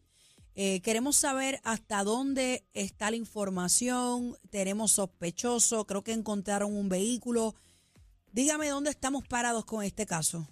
Eh, 0.54 0.80
queremos 0.80 1.16
saber 1.16 1.60
hasta 1.62 2.04
dónde 2.04 2.64
está 2.72 3.10
la 3.10 3.16
información. 3.16 4.34
Tenemos 4.48 4.92
sospechoso. 4.92 5.84
Creo 5.86 6.02
que 6.02 6.12
encontraron 6.12 6.74
un 6.74 6.88
vehículo. 6.88 7.54
Dígame 8.32 8.68
dónde 8.68 8.90
estamos 8.90 9.26
parados 9.26 9.64
con 9.64 9.84
este 9.84 10.06
caso. 10.06 10.46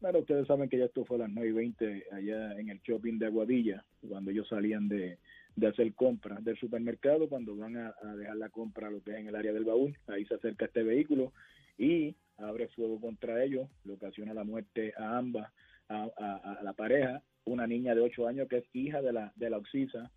Bueno, 0.00 0.18
ustedes 0.18 0.46
saben 0.46 0.68
que 0.68 0.78
ya 0.78 0.84
esto 0.84 1.04
fue 1.04 1.16
a 1.16 1.20
las 1.20 1.30
9 1.30 1.48
y 1.48 1.52
20 1.52 2.04
allá 2.12 2.52
en 2.60 2.68
el 2.68 2.80
shopping 2.82 3.18
de 3.18 3.26
Aguadilla, 3.26 3.84
cuando 4.06 4.30
ellos 4.30 4.46
salían 4.48 4.86
de, 4.88 5.18
de 5.56 5.66
hacer 5.66 5.94
compras 5.94 6.44
del 6.44 6.58
supermercado, 6.58 7.28
cuando 7.28 7.56
van 7.56 7.76
a, 7.76 7.94
dejar 8.16 8.36
la 8.36 8.50
compra 8.50 8.90
lo 8.90 9.02
que 9.02 9.12
es 9.12 9.16
en 9.16 9.28
el 9.28 9.34
área 9.34 9.52
del 9.52 9.64
baúl. 9.64 9.98
Ahí 10.06 10.26
se 10.26 10.34
acerca 10.34 10.66
este 10.66 10.82
vehículo 10.82 11.32
y 11.78 12.14
abre 12.36 12.68
fuego 12.68 13.00
contra 13.00 13.42
ellos, 13.42 13.68
le 13.84 13.94
ocasiona 13.94 14.34
la 14.34 14.44
muerte 14.44 14.92
a 14.98 15.16
ambas, 15.16 15.50
a 15.88 16.60
la 16.62 16.72
pareja, 16.74 17.22
una 17.46 17.66
niña 17.66 17.94
de 17.94 18.02
8 18.02 18.28
años 18.28 18.48
que 18.48 18.58
es 18.58 18.64
hija 18.72 19.00
de 19.00 19.12
la, 19.12 19.32
de 19.36 19.50
la 19.50 19.56
Oxisa, 19.56 20.10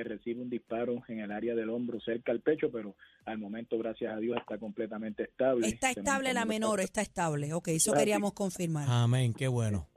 eh, 0.00 0.04
recibe 0.04 0.40
un 0.42 0.50
disparo 0.50 1.02
en 1.08 1.20
el 1.20 1.30
área 1.32 1.54
del 1.54 1.70
hombro 1.70 2.00
cerca 2.00 2.32
al 2.32 2.40
pecho, 2.40 2.70
pero 2.70 2.96
al 3.24 3.38
momento, 3.38 3.78
gracias 3.78 4.12
a 4.14 4.18
Dios, 4.18 4.36
está 4.38 4.58
completamente 4.58 5.24
estable. 5.24 5.66
Está 5.68 5.90
estable 5.90 6.32
la 6.34 6.44
menor, 6.44 6.80
está 6.80 7.02
estable. 7.02 7.52
Ok, 7.52 7.68
eso 7.68 7.90
Claro. 7.92 8.00
queríamos 8.00 8.32
confirmar. 8.34 8.86
Amén, 8.88 9.32
qué 9.34 9.48
bueno. 9.48 9.88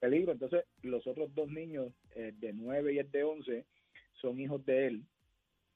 peligro. 0.00 0.32
Entonces, 0.32 0.64
los 0.82 1.06
otros 1.06 1.32
dos 1.34 1.48
niños, 1.48 1.92
el 2.16 2.38
de 2.40 2.52
9 2.52 2.94
y 2.94 2.98
el 2.98 3.10
de 3.10 3.22
11, 3.24 3.64
son 4.20 4.40
hijos 4.40 4.64
de 4.66 4.86
él. 4.88 5.04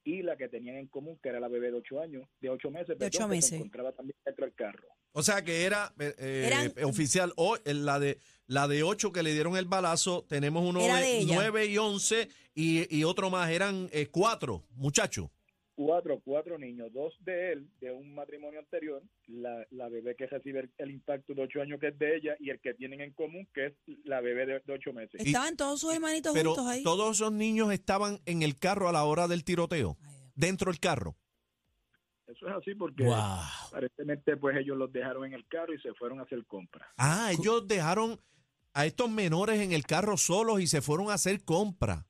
Y 0.04 0.22
la 0.22 0.36
que 0.36 0.48
tenían 0.48 0.76
en 0.76 0.86
común, 0.86 1.18
que 1.22 1.28
era 1.30 1.40
la 1.40 1.48
bebé 1.48 1.70
de 1.70 1.78
8 1.78 2.00
años, 2.00 2.28
de 2.40 2.50
8 2.50 2.70
meses, 2.70 2.88
De 2.88 2.94
perdón, 2.96 3.08
ocho 3.08 3.24
que 3.28 3.34
meses. 3.36 3.50
se 3.50 3.56
encontraba 3.56 3.92
también 3.92 4.16
dentro 4.24 4.44
del 4.44 4.54
carro. 4.54 4.88
O 5.12 5.22
sea 5.22 5.42
que 5.42 5.64
era 5.64 5.92
eh, 5.98 6.14
eh, 6.18 6.44
Eran- 6.46 6.84
oficial. 6.84 7.32
O, 7.36 7.56
eh, 7.56 7.74
la 7.74 7.98
de 7.98 8.18
la 8.46 8.68
de 8.68 8.82
8 8.82 9.12
que 9.12 9.22
le 9.22 9.32
dieron 9.32 9.56
el 9.56 9.64
balazo, 9.66 10.24
tenemos 10.28 10.68
uno 10.68 10.80
Era 10.80 10.96
de 10.96 11.02
de 11.02 11.18
ella. 11.18 11.34
9 11.36 11.66
y 11.66 11.78
11 11.78 12.28
y, 12.54 12.96
y 12.96 13.04
otro 13.04 13.30
más. 13.30 13.50
Eran 13.50 13.88
eh, 13.92 14.06
cuatro 14.10 14.64
muchachos. 14.76 15.28
Cuatro, 15.74 16.22
cuatro 16.24 16.58
niños, 16.58 16.90
dos 16.94 17.12
de 17.20 17.52
él, 17.52 17.68
de 17.80 17.92
un 17.92 18.14
matrimonio 18.14 18.60
anterior, 18.60 19.02
la, 19.26 19.62
la 19.72 19.90
bebé 19.90 20.16
que 20.16 20.26
recibe 20.26 20.60
el, 20.60 20.70
el 20.78 20.90
impacto 20.90 21.34
de 21.34 21.42
8 21.42 21.60
años, 21.60 21.78
que 21.78 21.88
es 21.88 21.98
de 21.98 22.16
ella, 22.16 22.34
y 22.40 22.48
el 22.48 22.58
que 22.60 22.72
tienen 22.72 23.02
en 23.02 23.12
común, 23.12 23.46
que 23.52 23.66
es 23.66 23.72
la 24.04 24.22
bebé 24.22 24.46
de, 24.46 24.60
de 24.64 24.72
8 24.72 24.92
meses. 24.94 25.20
Estaban 25.22 25.54
todos 25.54 25.78
sus 25.80 25.92
hermanitos 25.92 26.32
Pero 26.32 26.54
juntos 26.54 26.72
ahí. 26.72 26.82
todos 26.82 27.16
esos 27.16 27.30
niños 27.30 27.70
estaban 27.72 28.20
en 28.24 28.40
el 28.40 28.56
carro 28.58 28.88
a 28.88 28.92
la 28.92 29.04
hora 29.04 29.28
del 29.28 29.44
tiroteo. 29.44 29.98
Ay, 30.00 30.08
Dios. 30.14 30.32
Dentro 30.34 30.70
del 30.70 30.80
carro. 30.80 31.14
Eso 32.26 32.48
es 32.48 32.54
así 32.54 32.74
porque 32.74 33.04
Wow. 33.04 33.14
aparentemente 33.68 34.36
pues 34.38 34.56
ellos 34.56 34.76
los 34.78 34.90
dejaron 34.90 35.26
en 35.26 35.34
el 35.34 35.46
carro 35.46 35.74
y 35.74 35.78
se 35.80 35.92
fueron 35.94 36.20
a 36.20 36.22
hacer 36.22 36.44
compras. 36.46 36.88
Ah, 36.96 37.30
ellos 37.38 37.68
dejaron 37.68 38.18
a 38.76 38.86
estos 38.86 39.10
menores 39.10 39.60
en 39.60 39.72
el 39.72 39.84
carro 39.86 40.16
solos 40.16 40.60
y 40.60 40.66
se 40.66 40.82
fueron 40.82 41.10
a 41.10 41.14
hacer 41.14 41.42
compra. 41.44 42.06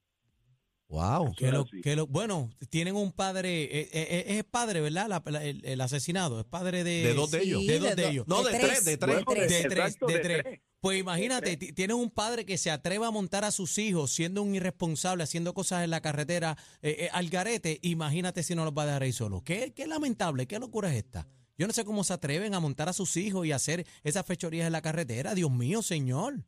Wow. 0.88 1.34
Que 1.34 1.50
lo- 1.50 1.62
así. 1.62 1.80
que 1.80 1.96
lo- 1.96 2.06
bueno, 2.06 2.50
tienen 2.70 2.94
un 2.94 3.10
padre, 3.10 3.64
eh, 3.64 3.88
eh, 3.92 4.24
eh, 4.28 4.38
es 4.38 4.44
padre, 4.44 4.80
¿verdad? 4.80 5.08
La- 5.08 5.22
la- 5.26 5.44
el, 5.44 5.64
el 5.64 5.80
asesinado, 5.80 6.38
es 6.38 6.46
padre 6.46 6.84
de, 6.84 7.02
De 7.08 7.14
dos 7.14 7.30
de 7.32 7.42
ellos. 7.42 7.60
Sí, 7.62 7.66
De 7.66 7.78
dos 7.80 7.96
de 7.96 8.08
ellos. 8.08 8.28
No, 8.28 8.44
de 8.44 8.56
tres, 8.56 8.84
de 8.84 8.96
tres. 8.96 9.24
Bueno, 9.24 9.40
De 9.40 9.46
tres, 9.48 9.62
de 9.62 9.68
de 9.68 10.18
tres. 10.20 10.42
tres. 10.44 10.60
Pues 10.78 11.00
imagínate, 11.00 11.56
tienes 11.56 11.96
un 11.96 12.10
padre 12.10 12.44
que 12.46 12.56
se 12.58 12.70
atreve 12.70 13.04
a 13.04 13.10
montar 13.10 13.44
a 13.44 13.50
sus 13.50 13.76
hijos 13.78 14.12
siendo 14.12 14.42
un 14.42 14.54
irresponsable, 14.54 15.24
haciendo 15.24 15.54
cosas 15.54 15.82
en 15.82 15.90
la 15.90 16.00
carretera 16.00 16.56
eh, 16.82 16.96
eh, 17.00 17.08
al 17.12 17.28
garete. 17.30 17.80
Imagínate 17.82 18.44
si 18.44 18.54
no 18.54 18.64
los 18.64 18.72
va 18.72 18.82
a 18.84 18.86
dejar 18.86 19.02
ahí 19.02 19.12
solos. 19.12 19.42
¿Qué, 19.42 19.72
qué 19.74 19.88
lamentable, 19.88 20.46
qué 20.46 20.60
locura 20.60 20.90
es 20.92 20.98
esta. 20.98 21.26
Yo 21.58 21.66
no 21.66 21.72
sé 21.72 21.84
cómo 21.84 22.04
se 22.04 22.12
atreven 22.12 22.54
a 22.54 22.60
montar 22.60 22.88
a 22.88 22.92
sus 22.92 23.16
hijos 23.16 23.44
y 23.46 23.50
hacer 23.50 23.84
esas 24.04 24.24
fechorías 24.24 24.66
en 24.66 24.72
la 24.72 24.82
carretera. 24.82 25.34
Dios 25.34 25.50
mío, 25.50 25.82
señor. 25.82 26.44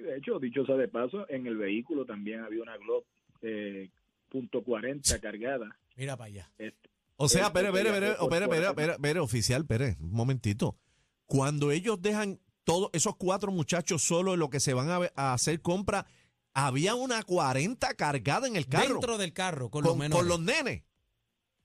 Y 0.00 0.02
de 0.02 0.16
hecho, 0.16 0.38
dicho 0.38 0.64
sea 0.64 0.76
de 0.76 0.88
paso, 0.88 1.28
en 1.28 1.46
el 1.46 1.56
vehículo 1.56 2.04
también 2.06 2.40
había 2.40 2.62
una 2.62 2.76
Glock 2.78 3.04
eh, 3.42 3.90
punto 4.28 4.62
.40 4.64 5.20
cargada. 5.20 5.76
Mira 5.96 6.16
para 6.16 6.28
allá. 6.28 6.50
Este, 6.58 6.88
O 7.16 7.28
sea, 7.28 7.46
Esto 7.46 7.58
espere, 7.58 7.68
espere, 7.68 7.90
sería 7.94 8.12
espere, 8.12 8.16
por- 8.18 8.32
espere, 8.32 8.46
por- 8.46 8.54
espere, 8.56 8.68
espere, 8.70 8.92
espere, 8.92 9.20
oficial, 9.20 9.62
espere, 9.62 9.96
un 10.00 10.12
momentito. 10.12 10.76
Cuando 11.26 11.70
ellos 11.70 12.00
dejan 12.00 12.40
todos 12.64 12.90
esos 12.92 13.16
cuatro 13.16 13.52
muchachos 13.52 14.02
solos 14.02 14.34
en 14.34 14.40
lo 14.40 14.50
que 14.50 14.60
se 14.60 14.74
van 14.74 14.88
a, 15.16 15.32
hacer 15.32 15.60
compra, 15.60 16.06
había 16.54 16.94
una 16.94 17.22
40 17.22 17.94
cargada 17.94 18.46
en 18.48 18.56
el 18.56 18.66
carro 18.66 18.94
Dentro 18.94 19.18
del 19.18 19.32
carro, 19.32 19.70
con, 19.70 19.82
los 19.82 19.92
con, 19.92 19.98
menores. 20.00 20.18
con 20.20 20.28
los 20.28 20.40
nenes. 20.40 20.84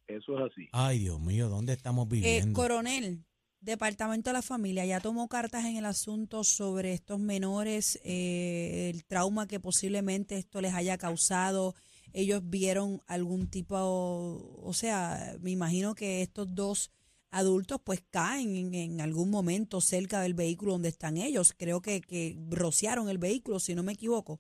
eso 0.08 0.38
es 0.46 0.52
así. 0.52 0.70
Ay, 0.72 1.00
Dios 1.00 1.20
mío, 1.20 1.50
¿dónde 1.50 1.74
estamos 1.74 2.06
Eh, 2.08 2.10
viviendo? 2.12 2.54
coronel, 2.60 3.24
Departamento 3.66 4.30
de 4.30 4.36
la 4.36 4.44
Familia, 4.44 4.86
¿ya 4.86 5.00
tomó 5.00 5.28
cartas 5.28 5.66
en 5.66 5.76
el 5.76 5.86
asunto 5.86 6.44
sobre 6.44 6.94
estos 6.94 7.20
menores, 7.20 8.00
eh, 8.06 8.92
el 8.94 9.04
trauma 9.06 9.48
que 9.48 9.60
posiblemente 9.60 10.38
esto 10.38 10.62
les 10.62 10.76
haya 10.76 11.00
causado? 11.00 11.74
¿Ellos 12.14 12.48
vieron 12.48 13.02
algún 13.08 13.50
tipo, 13.50 13.76
o 13.76 14.72
sea, 14.74 15.36
me 15.42 15.50
imagino 15.50 15.96
que 15.96 16.22
estos 16.22 16.54
dos 16.54 16.92
adultos 17.32 17.82
pues 17.84 18.02
caen 18.12 18.76
en, 18.76 19.02
algún 19.02 19.32
momento 19.32 19.82
cerca 19.82 20.22
del 20.22 20.36
vehículo 20.36 20.74
donde 20.74 20.90
están 20.90 21.18
ellos? 21.18 21.52
Creo 21.58 21.82
que, 21.82 22.02
que 22.02 22.38
rociaron 22.52 23.10
el 23.10 23.18
vehículo, 23.18 23.58
si 23.58 23.74
no 23.74 23.82
me 23.82 23.94
equivoco. 23.94 24.40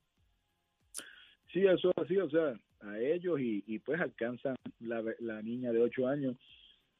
Sí, 1.51 1.65
eso 1.65 1.89
es 1.89 2.03
así, 2.03 2.17
o 2.17 2.29
sea, 2.29 2.53
a 2.81 2.99
ellos 2.99 3.39
y, 3.39 3.63
y 3.65 3.79
pues 3.79 3.99
alcanzan 3.99 4.55
la, 4.81 5.03
la 5.19 5.41
niña 5.41 5.71
de 5.71 5.81
8 5.81 6.07
años. 6.07 6.37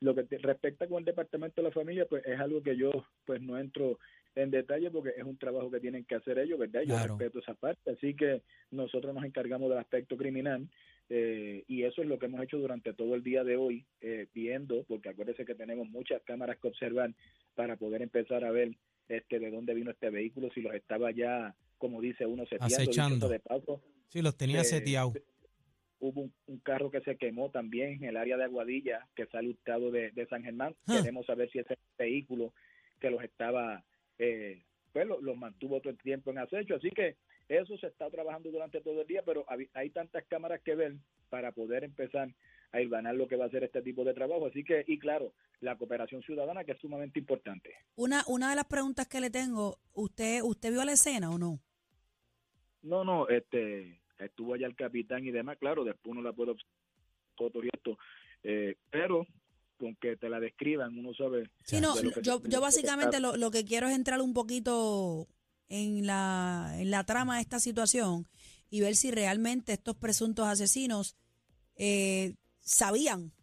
Lo 0.02 0.14
que 0.14 0.24
te- 0.24 0.38
respecta 0.38 0.88
con 0.88 1.00
el 1.00 1.06
departamento 1.06 1.62
de 1.62 1.68
la 1.70 1.74
familia, 1.74 2.06
pues 2.06 2.26
es 2.26 2.40
algo 2.40 2.62
que 2.62 2.76
yo 2.76 2.92
pues 3.26 3.42
no 3.42 3.58
entro 3.58 3.98
en 4.36 4.52
detalle 4.52 4.92
porque 4.92 5.12
es 5.16 5.24
un 5.24 5.38
trabajo 5.38 5.72
que 5.72 5.80
tienen 5.80 6.04
que 6.04 6.16
hacer 6.16 6.38
ellos, 6.40 6.60
¿verdad? 6.60 6.82
Yo 6.82 6.96
Claro. 6.96 7.18
respeto 7.18 7.40
esa 7.40 7.54
parte, 7.54 7.92
así 7.92 8.14
que 8.14 8.42
nosotros 8.72 9.14
nos 9.16 9.24
encargamos 9.24 9.70
del 9.70 9.80
aspecto 9.80 10.18
criminal 10.18 10.68
eh, 11.10 11.64
y 11.68 11.84
eso 11.84 12.02
es 12.02 12.08
lo 12.10 12.20
que 12.20 12.26
hemos 12.26 12.42
hecho 12.44 12.58
durante 12.58 12.94
todo 12.94 13.16
el 13.16 13.24
día 13.24 13.44
de 13.46 13.56
hoy, 13.56 13.86
eh, 14.02 14.28
viendo, 14.34 14.84
porque 14.84 15.10
acuérdense 15.10 15.46
que 15.46 15.56
tenemos 15.56 15.88
muchas 15.88 16.22
cámaras 16.24 16.58
que 16.60 16.68
observar 16.68 17.14
para 17.54 17.78
poder 17.78 18.02
empezar 18.02 18.44
a 18.44 18.52
ver 18.52 18.76
este 19.08 19.40
de 19.40 19.52
dónde 19.52 19.74
vino 19.74 19.92
este 19.92 20.10
vehículo, 20.10 20.50
si 20.54 20.62
los 20.62 20.74
estaba 20.74 21.12
ya, 21.12 21.56
como 21.78 22.02
dice 22.02 22.26
uno, 22.26 22.44
seteando, 22.46 22.76
Acechando. 22.76 23.30
de 23.30 23.40
paso, 23.40 23.82
Sí, 24.10 24.22
los 24.22 24.36
tenía 24.36 24.62
eh, 24.62 24.66
seteados. 24.66 25.14
Hubo 26.08 26.22
un, 26.22 26.34
un 26.48 26.60
carro 26.60 26.90
que 26.92 27.02
se 27.02 27.18
quemó 27.18 27.50
también 27.52 27.94
en 27.96 28.04
el 28.06 28.18
área 28.18 28.38
de 28.38 28.44
Aguadilla, 28.46 29.08
que 29.16 29.26
sale 29.28 29.50
hurtado 29.50 29.92
de, 29.92 30.12
de 30.12 30.26
San 30.28 30.44
Germán. 30.44 30.76
Ah. 30.88 30.98
Queremos 31.02 31.26
saber 31.26 31.50
si 31.52 31.60
ese 31.60 31.78
vehículo 31.98 32.54
que 33.00 33.10
los 33.10 33.24
estaba, 33.24 33.84
eh, 34.18 34.64
pues 34.94 35.06
lo- 35.08 35.22
los 35.22 35.36
mantuvo 35.38 35.80
todo 35.82 35.92
el 35.92 35.98
tiempo 36.00 36.32
en 36.32 36.38
acecho. 36.40 36.76
Así 36.76 36.90
que 36.92 37.16
eso 37.50 37.78
se 37.78 37.88
está 37.88 38.10
trabajando 38.10 38.50
durante 38.52 38.82
todo 38.82 39.02
el 39.02 39.08
día, 39.08 39.22
pero 39.24 39.46
hay 39.74 39.90
tantas 39.92 40.24
cámaras 40.26 40.62
que 40.64 40.76
ver 40.76 40.96
para 41.30 41.52
poder 41.52 41.84
empezar 41.84 42.30
a 42.72 42.80
ganar 42.80 43.16
lo 43.16 43.28
que 43.28 43.36
va 43.36 43.46
a 43.46 43.50
ser 43.50 43.64
este 43.64 43.82
tipo 43.82 44.04
de 44.04 44.14
trabajo. 44.14 44.48
Así 44.48 44.64
que, 44.64 44.84
y 44.88 44.98
claro, 45.00 45.34
la 45.62 45.78
cooperación 45.78 46.22
ciudadana 46.24 46.64
que 46.64 46.72
es 46.74 46.80
sumamente 46.80 47.20
importante. 47.20 47.74
Una, 47.96 48.24
una 48.28 48.50
de 48.50 48.56
las 48.56 48.66
preguntas 48.66 49.08
que 49.08 49.20
le 49.22 49.30
tengo, 49.30 49.78
¿usted, 49.94 50.42
usted 50.44 50.72
vio 50.72 50.84
la 50.84 50.94
escena 50.94 51.30
o 51.32 51.38
no? 51.38 51.60
No, 52.82 53.04
no, 53.04 53.28
este, 53.30 54.00
estuvo 54.20 54.54
allá 54.54 54.68
el 54.68 54.76
capitán 54.76 55.26
y 55.26 55.32
demás, 55.32 55.58
claro, 55.60 55.84
después 55.84 56.12
uno 56.12 56.22
la 56.22 56.34
puede 56.34 56.52
y 57.38 57.68
esto, 57.74 57.98
eh, 58.44 58.76
pero 58.90 59.26
con 59.78 59.96
que 59.98 60.16
te 60.16 60.30
la 60.30 60.40
describan, 60.40 60.98
uno 60.98 61.14
sabe. 61.14 61.50
Sí, 61.66 61.82
no, 61.82 61.96
de 61.96 62.04
lo 62.04 62.12
que 62.12 62.22
yo, 62.22 62.40
se- 62.40 62.50
yo 62.50 62.62
básicamente 62.62 63.20
lo 63.20 63.32
lo, 63.32 63.38
lo 63.38 63.52
que 63.52 63.66
quiero 63.66 63.88
es 63.90 63.96
entrar 63.96 64.22
un 64.22 64.34
poquito 64.34 65.28
en 65.68 66.06
la, 66.08 66.74
en 66.78 66.92
la 66.92 67.04
trama 67.04 67.36
de 67.36 67.42
esta 67.42 67.60
situación 67.60 68.28
y 68.70 68.80
ver 68.82 68.96
si 68.96 69.12
realmente 69.12 69.74
estos 69.74 69.96
presuntos 69.98 70.48
asesinos 70.48 71.18
eh, 71.76 72.36
sabían 72.62 73.34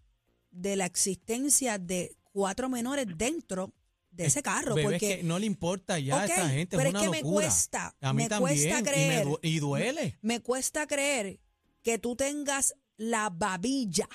de 0.51 0.77
la 0.77 0.87
existencia 0.87 1.79
de 1.79 2.17
cuatro 2.33 2.69
menores 2.71 3.07
dentro 3.19 3.73
de 4.13 4.27
ese 4.27 4.43
carro. 4.43 4.75
Bebé, 4.75 4.97
es 4.97 5.01
porque, 5.01 5.17
que 5.19 5.23
no 5.25 5.39
le 5.39 5.47
importa 5.47 5.99
ya 5.99 6.21
a 6.21 6.27
esta 6.27 6.49
gente, 6.49 6.77
pero 6.77 6.91
es 6.91 6.95
es 6.95 7.01
una 7.01 7.01
que 7.01 7.11
me 7.11 7.23
locura. 7.23 7.47
cuesta, 7.47 7.97
a 8.01 8.13
mí 8.13 8.23
me 8.23 8.29
también, 8.29 8.59
cuesta 8.59 8.79
y 8.79 8.83
me 8.83 8.91
creer. 8.91 9.29
y 9.43 9.59
duele. 9.59 10.19
me 10.23 10.41
cuesta 10.41 10.87
creer 10.87 11.41
que 11.83 11.99
tú 11.99 12.15
tengas 12.15 12.75
la 12.97 13.31
babilla, 13.31 14.09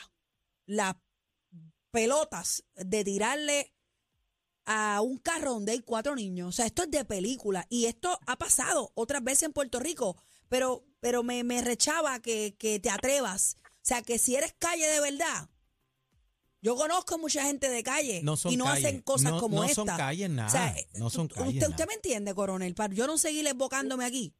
las 0.65 0.95
pelotas 1.91 2.63
de 2.75 3.03
tirarle 3.03 3.73
a 4.65 5.01
un 5.01 5.17
carro 5.17 5.53
donde 5.53 5.71
hay 5.71 5.79
cuatro 5.79 6.15
niños. 6.15 6.49
O 6.49 6.51
sea, 6.51 6.65
esto 6.65 6.83
es 6.83 6.91
de 6.91 7.05
película. 7.05 7.65
Y 7.69 7.85
esto 7.85 8.19
ha 8.27 8.37
pasado 8.37 8.91
otras 8.95 9.23
veces 9.23 9.43
en 9.43 9.53
Puerto 9.53 9.79
Rico. 9.79 10.17
Pero, 10.49 10.85
pero 10.99 11.23
me, 11.23 11.43
me 11.43 11.61
rechaba 11.61 12.19
que, 12.19 12.55
que 12.59 12.79
te 12.79 12.89
atrevas. 12.89 13.57
O 13.63 13.79
sea, 13.81 14.01
que 14.01 14.19
si 14.19 14.35
eres 14.35 14.53
calle 14.59 14.85
de 14.87 14.99
verdad. 14.99 15.49
Yo 16.61 16.75
conozco 16.75 17.17
mucha 17.19 17.43
gente 17.43 17.69
de 17.69 17.83
calle 17.83 18.21
No 18.23 18.35
son 18.35 18.51
y 18.51 18.57
no 18.57 18.65
calles. 18.65 18.85
hacen 18.85 19.01
cosas 19.01 19.31
No- 19.33 19.39
como 19.39 19.57
no 19.57 19.63
esta. 19.63 19.75
son 19.75 19.87
calles 19.87 20.29
nada. 20.29 20.47
O 20.47 20.51
sea, 20.51 20.73
No 20.99 21.09
son 21.09 21.25
usted- 21.27 21.35
calles 21.41 21.53
usted, 21.63 21.69
nada. 21.69 21.85
me 21.85 21.93
entiende, 21.93 22.33
coronel, 22.33 22.73
para 22.73 22.93
yo 22.93 23.05
no 23.07 23.17
seguir 23.17 23.45
evocándome 23.47 24.05
aquí. 24.05 24.33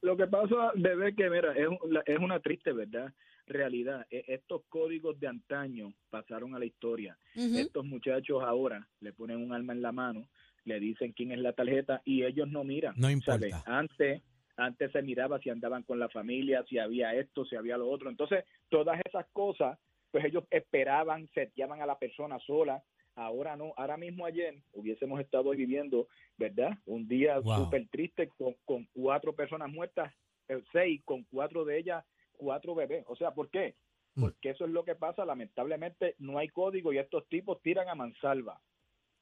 Lo 0.00 0.16
que 0.16 0.26
pasa, 0.26 0.72
bebé, 0.74 1.14
que 1.14 1.30
mira, 1.30 1.52
es, 1.56 1.68
un- 1.68 1.92
la- 1.92 2.02
es 2.06 2.18
una 2.18 2.40
triste 2.40 2.72
verdad, 2.72 3.12
realidad. 3.46 4.06
E- 4.10 4.24
Estos 4.28 4.62
códigos 4.68 5.18
de 5.20 5.28
antaño 5.28 5.92
pasaron 6.10 6.54
a 6.54 6.58
la 6.58 6.64
historia. 6.64 7.16
Estos 7.34 7.84
muchachos 7.84 8.42
ahora 8.44 8.88
le 9.00 9.12
ponen 9.12 9.38
un 9.38 9.52
arma 9.52 9.72
en 9.72 9.82
la 9.82 9.92
mano, 9.92 10.28
le 10.64 10.80
dicen 10.80 11.12
quién 11.12 11.32
es 11.32 11.38
la 11.38 11.52
tarjeta 11.52 12.02
y 12.04 12.24
ellos 12.24 12.48
no 12.48 12.64
miran. 12.64 12.94
No 12.96 13.08
¿sabe? 13.20 13.48
importa. 13.48 13.62
Antes, 13.66 14.22
antes 14.56 14.92
se 14.92 15.02
miraba 15.02 15.38
si 15.40 15.50
andaban 15.50 15.82
con 15.84 15.98
la 15.98 16.08
familia, 16.08 16.64
si 16.68 16.78
había 16.78 17.14
esto, 17.14 17.44
si 17.44 17.56
había 17.56 17.76
lo 17.76 17.88
otro. 17.90 18.10
Entonces, 18.10 18.44
todas 18.70 19.00
esas 19.04 19.26
cosas, 19.32 19.78
pues 20.12 20.24
ellos 20.24 20.44
esperaban, 20.50 21.28
seteaban 21.34 21.82
a 21.82 21.86
la 21.86 21.98
persona 21.98 22.38
sola. 22.46 22.84
Ahora 23.16 23.56
no, 23.56 23.74
ahora 23.76 23.96
mismo 23.96 24.24
ayer 24.24 24.62
hubiésemos 24.72 25.20
estado 25.20 25.50
viviendo, 25.50 26.06
¿verdad? 26.38 26.78
Un 26.86 27.08
día 27.08 27.40
Wow. 27.40 27.64
súper 27.64 27.88
triste 27.88 28.28
con, 28.38 28.54
con 28.64 28.86
cuatro 28.92 29.34
personas 29.34 29.70
muertas, 29.70 30.14
eh, 30.48 30.62
seis, 30.72 31.02
con 31.04 31.24
cuatro 31.24 31.64
de 31.64 31.78
ellas, 31.78 32.04
cuatro 32.32 32.74
bebés. 32.74 33.04
O 33.08 33.16
sea, 33.16 33.32
¿por 33.34 33.50
qué? 33.50 33.74
Mm. 34.14 34.20
Porque 34.22 34.50
eso 34.50 34.64
es 34.64 34.70
lo 34.70 34.84
que 34.84 34.94
pasa. 34.94 35.24
Lamentablemente 35.24 36.14
no 36.18 36.38
hay 36.38 36.48
código 36.48 36.92
y 36.92 36.98
estos 36.98 37.26
tipos 37.28 37.60
tiran 37.62 37.88
a 37.88 37.94
mansalva. 37.94 38.60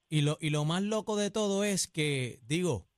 Y 0.09 0.23
lo, 0.23 0.39
y 0.41 0.51
lo 0.51 0.65
más 0.65 0.83
loco 0.83 1.17
de 1.17 1.31
todo 1.31 1.63
es 1.65 1.87
que, 1.87 2.41
digo, 2.47 2.89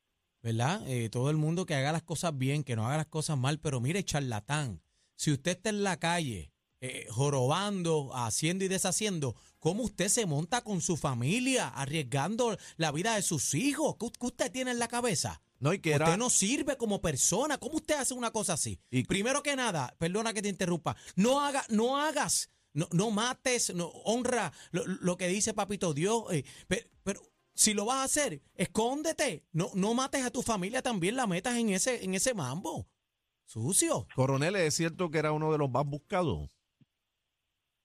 ¿verdad? 0.42 0.80
Eh, 0.88 1.08
todo 1.10 1.30
el 1.30 1.36
mundo 1.36 1.66
que 1.66 1.74
haga 1.74 1.92
las 1.92 2.02
cosas 2.02 2.36
bien, 2.36 2.64
que 2.64 2.74
no 2.76 2.86
haga 2.86 2.96
las 2.98 3.06
cosas 3.06 3.36
mal, 3.38 3.60
pero 3.60 3.80
mire, 3.80 4.02
charlatán, 4.02 4.82
si 5.14 5.30
usted 5.32 5.52
está 5.52 5.70
en 5.70 5.82
la 5.84 5.98
calle 5.98 6.51
eh, 6.84 7.06
jorobando, 7.10 8.10
haciendo 8.14 8.64
y 8.64 8.68
deshaciendo, 8.68 9.34
¿cómo 9.58 9.84
usted 9.84 10.08
se 10.08 10.26
monta 10.26 10.62
con 10.62 10.80
su 10.80 10.96
familia, 10.96 11.68
arriesgando 11.68 12.58
la 12.76 12.90
vida 12.92 13.14
de 13.14 13.22
sus 13.22 13.54
hijos? 13.54 13.96
¿Qué, 13.98 14.08
qué 14.20 14.26
usted 14.26 14.52
tiene 14.52 14.72
en 14.72 14.78
la 14.78 14.88
cabeza? 14.88 15.40
No, 15.60 15.72
y 15.72 15.78
que 15.78 15.92
era. 15.92 16.06
Usted 16.06 16.18
no 16.18 16.28
sirve 16.28 16.76
como 16.76 17.00
persona. 17.00 17.56
¿Cómo 17.56 17.76
usted 17.76 17.94
hace 17.94 18.14
una 18.14 18.32
cosa 18.32 18.54
así? 18.54 18.80
Y- 18.90 19.04
Primero 19.04 19.42
que 19.44 19.54
nada, 19.54 19.94
perdona 19.98 20.34
que 20.34 20.42
te 20.42 20.48
interrumpa, 20.48 20.96
no 21.14 21.40
haga, 21.40 21.64
no 21.68 21.96
hagas, 21.98 22.50
no, 22.72 22.88
no 22.90 23.10
mates, 23.12 23.72
no 23.74 23.86
honra 24.04 24.52
lo, 24.72 24.84
lo 24.84 25.16
que 25.16 25.28
dice 25.28 25.54
Papito 25.54 25.94
Dios, 25.94 26.24
eh, 26.32 26.44
pe- 26.66 26.90
pero, 27.04 27.22
si 27.54 27.74
lo 27.74 27.84
vas 27.84 27.98
a 27.98 28.04
hacer, 28.04 28.42
escóndete, 28.56 29.44
no, 29.52 29.70
no 29.74 29.94
mates 29.94 30.24
a 30.24 30.30
tu 30.30 30.42
familia 30.42 30.82
también, 30.82 31.14
la 31.14 31.26
metas 31.28 31.56
en 31.56 31.68
ese, 31.68 32.02
en 32.04 32.14
ese 32.16 32.34
mambo. 32.34 32.88
Sucio. 33.44 34.06
Coronel, 34.16 34.56
¿es 34.56 34.74
cierto 34.74 35.10
que 35.10 35.18
era 35.18 35.30
uno 35.32 35.52
de 35.52 35.58
los 35.58 35.70
más 35.70 35.84
buscados? 35.86 36.50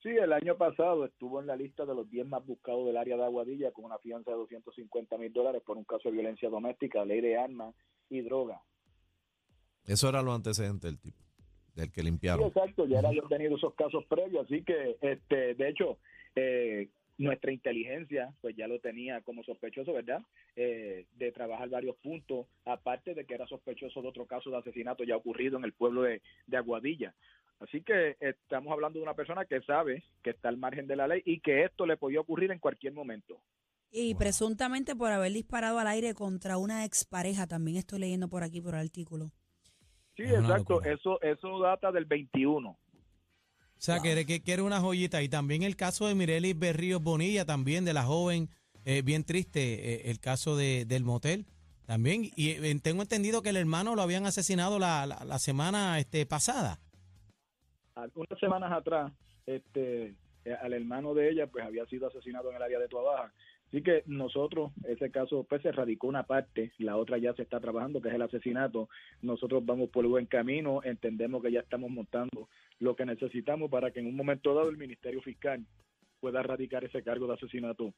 Sí, 0.02 0.10
el 0.10 0.32
año 0.32 0.56
pasado 0.56 1.04
estuvo 1.06 1.40
en 1.40 1.46
la 1.48 1.56
lista 1.56 1.84
de 1.84 1.94
los 1.94 2.08
10 2.08 2.26
más 2.28 2.46
buscados 2.46 2.86
del 2.86 2.96
área 2.96 3.16
de 3.16 3.24
Aguadilla 3.24 3.72
con 3.72 3.84
una 3.86 3.98
fianza 3.98 4.30
de 4.30 4.36
250 4.36 5.18
mil 5.18 5.32
dólares 5.32 5.62
por 5.66 5.76
un 5.76 5.84
caso 5.84 6.08
de 6.08 6.12
violencia 6.12 6.48
doméstica, 6.48 7.04
ley 7.04 7.20
de 7.20 7.36
armas 7.36 7.74
y 8.08 8.20
droga. 8.20 8.62
Eso 9.84 10.08
era 10.08 10.22
los 10.22 10.34
antecedentes 10.36 10.82
del 10.90 11.00
tipo, 11.00 11.18
del 11.74 11.90
que 11.90 12.00
Sí, 12.02 12.06
limpiaron. 12.06 12.46
exacto, 12.46 12.86
ya 12.86 13.00
era 13.00 13.08
habían 13.08 13.26
tenido 13.28 13.56
esos 13.56 13.74
casos 13.74 14.04
previos, 14.06 14.44
así 14.44 14.62
que, 14.62 14.96
este, 15.00 15.54
de 15.54 15.68
hecho, 15.68 15.98
eh, 16.36 16.88
nuestra 17.16 17.50
inteligencia, 17.50 18.32
pues 18.40 18.54
ya 18.54 18.68
lo 18.68 18.78
tenía 18.78 19.20
como 19.22 19.42
sospechoso, 19.42 19.92
¿verdad? 19.92 20.22
Eh, 20.54 21.06
de 21.16 21.32
trabajar 21.32 21.68
varios 21.68 21.96
puntos, 21.96 22.46
aparte 22.64 23.14
de 23.14 23.24
que 23.24 23.34
era 23.34 23.46
sospechoso 23.48 24.00
de 24.02 24.08
otro 24.08 24.26
caso 24.26 24.50
de 24.50 24.58
asesinato 24.58 25.02
ya 25.02 25.16
ocurrido 25.16 25.56
en 25.58 25.64
el 25.64 25.72
pueblo 25.72 26.02
de, 26.02 26.22
de 26.46 26.56
Aguadilla. 26.56 27.14
Así 27.60 27.82
que 27.82 28.16
estamos 28.20 28.72
hablando 28.72 28.98
de 28.98 29.02
una 29.02 29.14
persona 29.14 29.44
que 29.44 29.60
sabe 29.62 30.04
que 30.22 30.30
está 30.30 30.48
al 30.48 30.58
margen 30.58 30.86
de 30.86 30.96
la 30.96 31.08
ley 31.08 31.22
y 31.24 31.40
que 31.40 31.64
esto 31.64 31.86
le 31.86 31.96
podía 31.96 32.20
ocurrir 32.20 32.52
en 32.52 32.60
cualquier 32.60 32.92
momento. 32.92 33.40
Y 33.90 34.14
presuntamente 34.14 34.94
por 34.94 35.10
haber 35.10 35.32
disparado 35.32 35.78
al 35.78 35.86
aire 35.88 36.14
contra 36.14 36.58
una 36.58 36.84
expareja, 36.84 37.46
también 37.46 37.78
estoy 37.78 37.98
leyendo 38.00 38.28
por 38.28 38.44
aquí 38.44 38.60
por 38.60 38.74
el 38.74 38.80
artículo. 38.80 39.30
Sí, 40.16 40.24
Es 40.24 40.32
exacto. 40.32 40.82
Eso 40.82 41.20
eso 41.22 41.58
data 41.60 41.90
del 41.90 42.04
21. 42.04 42.68
O 42.70 42.78
sea, 43.80 44.00
que, 44.00 44.26
que, 44.26 44.42
que 44.42 44.52
era 44.52 44.62
una 44.62 44.80
joyita. 44.80 45.22
Y 45.22 45.28
también 45.28 45.62
el 45.62 45.76
caso 45.76 46.06
de 46.06 46.14
Mirelis 46.14 46.58
Berríos 46.58 47.02
Bonilla, 47.02 47.44
también 47.44 47.84
de 47.84 47.92
la 47.92 48.02
joven, 48.02 48.50
eh, 48.84 49.02
bien 49.02 49.24
triste, 49.24 49.94
eh, 49.94 50.10
el 50.10 50.18
caso 50.18 50.56
de, 50.56 50.84
del 50.84 51.04
motel. 51.04 51.46
También, 51.86 52.30
y 52.36 52.50
eh, 52.50 52.80
tengo 52.82 53.02
entendido 53.02 53.40
que 53.40 53.50
el 53.50 53.56
hermano 53.56 53.94
lo 53.94 54.02
habían 54.02 54.26
asesinado 54.26 54.78
la, 54.78 55.06
la, 55.06 55.24
la 55.24 55.38
semana 55.38 55.98
este, 55.98 56.26
pasada. 56.26 56.80
Unas 58.14 58.38
semanas 58.38 58.72
atrás, 58.72 59.12
este, 59.46 60.14
eh, 60.44 60.54
al 60.60 60.72
hermano 60.72 61.14
de 61.14 61.30
ella, 61.30 61.46
pues 61.46 61.64
había 61.64 61.86
sido 61.86 62.06
asesinado 62.06 62.50
en 62.50 62.56
el 62.56 62.62
área 62.62 62.78
de 62.78 62.88
Tuabaja. 62.88 63.32
Así 63.68 63.82
que 63.82 64.02
nosotros, 64.06 64.72
ese 64.84 65.10
caso, 65.10 65.44
pues 65.44 65.60
se 65.60 65.72
radicó 65.72 66.06
una 66.06 66.22
parte, 66.22 66.72
la 66.78 66.96
otra 66.96 67.18
ya 67.18 67.34
se 67.34 67.42
está 67.42 67.60
trabajando, 67.60 68.00
que 68.00 68.08
es 68.08 68.14
el 68.14 68.22
asesinato. 68.22 68.88
Nosotros 69.20 69.64
vamos 69.64 69.90
por 69.90 70.06
buen 70.06 70.24
camino, 70.24 70.80
entendemos 70.84 71.42
que 71.42 71.52
ya 71.52 71.60
estamos 71.60 71.90
montando 71.90 72.48
lo 72.78 72.96
que 72.96 73.04
necesitamos 73.04 73.70
para 73.70 73.90
que 73.90 74.00
en 74.00 74.06
un 74.06 74.16
momento 74.16 74.54
dado 74.54 74.70
el 74.70 74.78
Ministerio 74.78 75.20
Fiscal 75.20 75.66
pueda 76.20 76.42
radicar 76.42 76.84
ese 76.84 77.02
cargo 77.02 77.26
de 77.26 77.34
asesinato 77.34 77.92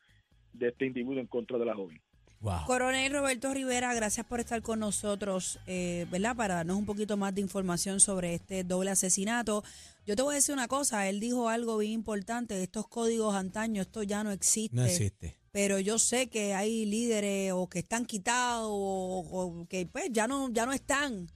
de 0.53 0.69
este 0.69 0.87
individuo 0.87 1.21
en 1.21 1.27
contra 1.27 1.57
de 1.57 1.65
la 1.65 1.75
joven. 1.77 2.01
Wow. 2.40 2.64
Coronel 2.66 3.12
Roberto 3.12 3.53
Rivera, 3.53 3.92
gracias 3.92 4.24
por 4.24 4.40
estar 4.40 4.62
con 4.62 4.81
nosotros, 4.81 5.61
eh, 5.66 6.07
¿verdad? 6.11 6.35
Para 6.35 6.55
darnos 6.55 6.79
un 6.79 6.87
poquito 6.87 7.18
más 7.18 7.35
de 7.35 7.42
información 7.42 8.00
sobre 8.00 8.35
este 8.35 8.64
doble 8.64 8.90
asesinato. 8.90 9.62
Yo 10.07 10.16
te 10.16 10.22
voy 10.22 10.33
a 10.33 10.37
decir 10.37 10.55
una 10.55 10.66
cosa, 10.66 11.07
él 11.09 11.20
dijo 11.20 11.50
algo 11.50 11.76
bien 11.76 11.92
importante, 11.92 12.62
estos 12.62 12.88
códigos 12.88 13.35
antaños, 13.35 13.87
esto 13.87 14.03
ya 14.03 14.24
no 14.24 14.31
existe. 14.31 14.74
No 14.74 14.87
existe. 14.87 15.37
Pero 15.53 15.79
yo 15.81 15.98
sé 15.98 16.31
que 16.31 16.55
hay 16.55 16.87
líderes 16.87 17.53
o 17.53 17.68
que 17.68 17.81
están 17.81 18.07
quitados 18.07 18.70
o, 18.70 19.26
o 19.31 19.66
que 19.68 19.85
pues 19.85 20.07
ya 20.11 20.26
no, 20.26 20.48
ya 20.50 20.64
no 20.64 20.72
están. 20.72 21.31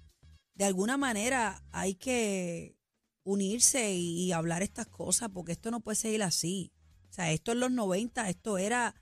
De 0.55 0.65
alguna 0.65 0.97
manera 0.97 1.63
hay 1.71 1.97
que 1.97 2.79
unirse 3.25 3.93
y, 3.93 4.25
y 4.25 4.33
hablar 4.33 4.63
estas 4.63 4.87
cosas 4.87 5.29
porque 5.35 5.53
esto 5.53 5.71
no 5.71 5.81
puede 5.81 5.97
seguir 5.97 6.23
así. 6.23 6.73
O 7.11 7.13
sea, 7.13 7.31
esto 7.31 7.53
en 7.53 7.61
los 7.61 7.71
90, 7.71 8.29
esto 8.31 8.57
era, 8.57 8.95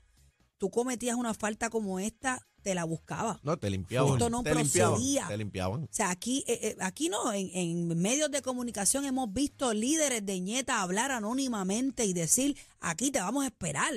tú 0.63 0.69
cometías 0.69 1.17
una 1.17 1.33
falta 1.33 1.69
como 1.69 1.99
esta, 1.99 2.47
te 2.61 2.73
la 2.73 2.85
buscaba. 2.85 3.37
No, 3.43 3.57
te 3.57 3.69
limpiaban. 3.69 4.13
Esto 4.13 4.29
no 4.29 4.43
te 4.43 4.55
limpiaban. 4.55 4.93
procedía. 4.93 5.27
Te 5.27 5.37
limpiaban. 5.37 5.83
O 5.83 5.87
sea, 5.91 6.09
aquí, 6.09 6.45
eh, 6.47 6.57
eh, 6.61 6.77
aquí 6.79 7.09
no, 7.09 7.33
en, 7.33 7.49
en 7.53 7.87
medios 7.99 8.31
de 8.31 8.41
comunicación 8.41 9.03
hemos 9.03 9.33
visto 9.33 9.73
líderes 9.73 10.25
de 10.25 10.39
ñeta 10.39 10.81
hablar 10.81 11.11
anónimamente 11.11 12.05
y 12.05 12.13
decir, 12.13 12.55
aquí 12.79 13.11
te 13.11 13.19
vamos 13.19 13.43
a 13.43 13.47
esperar. 13.47 13.91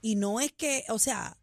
Y 0.00 0.14
no 0.14 0.38
es 0.38 0.52
que, 0.52 0.84
o 0.88 1.00
sea, 1.00 1.36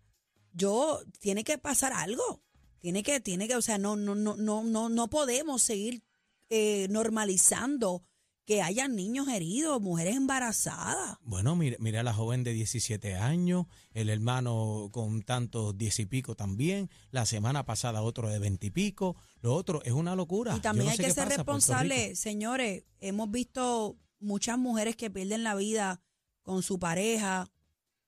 yo, 0.54 1.02
tiene 1.20 1.44
que 1.44 1.58
pasar 1.58 1.92
algo. 1.92 2.42
Tiene 2.80 3.04
que, 3.04 3.20
tiene 3.20 3.50
que, 3.50 3.58
o 3.58 3.62
sea, 3.62 3.78
no, 3.78 3.98
no, 3.98 4.16
no, 4.16 4.38
no, 4.38 4.64
no, 4.64 4.88
no 4.88 5.10
podemos 5.10 5.62
seguir 5.62 6.02
eh, 6.50 6.88
normalizando 6.90 8.06
que 8.46 8.62
hayan 8.62 8.96
niños 8.96 9.28
heridos, 9.28 9.82
mujeres 9.82 10.16
embarazadas. 10.16 11.18
Bueno, 11.22 11.56
mira, 11.56 11.78
mira 11.80 12.02
a 12.02 12.04
la 12.04 12.14
joven 12.14 12.44
de 12.44 12.54
17 12.54 13.16
años, 13.16 13.68
el 13.94 14.10
hermano 14.10 14.90
con 14.92 15.22
tantos 15.22 15.78
diez 15.78 16.00
y 16.00 16.06
pico 16.06 16.36
también, 16.36 16.90
la 17.12 17.26
semana 17.26 17.66
pasada 17.66 18.02
otro 18.02 18.30
de 18.30 18.40
20 18.40 18.68
y 18.68 18.72
pico, 18.72 19.16
lo 19.42 19.54
otro 19.56 19.82
es 19.84 19.94
una 19.94 20.16
locura. 20.16 20.56
Y 20.58 20.60
también 20.60 20.86
no 20.86 20.92
hay 20.92 20.98
que 20.98 21.12
ser 21.12 21.30
responsables, 21.30 22.20
señores. 22.20 22.84
Hemos 23.00 23.32
visto 23.32 23.98
muchas 24.20 24.58
mujeres 24.58 24.96
que 24.96 25.10
pierden 25.10 25.44
la 25.44 25.56
vida 25.56 26.02
con 26.42 26.64
su 26.64 26.80
pareja, 26.80 27.50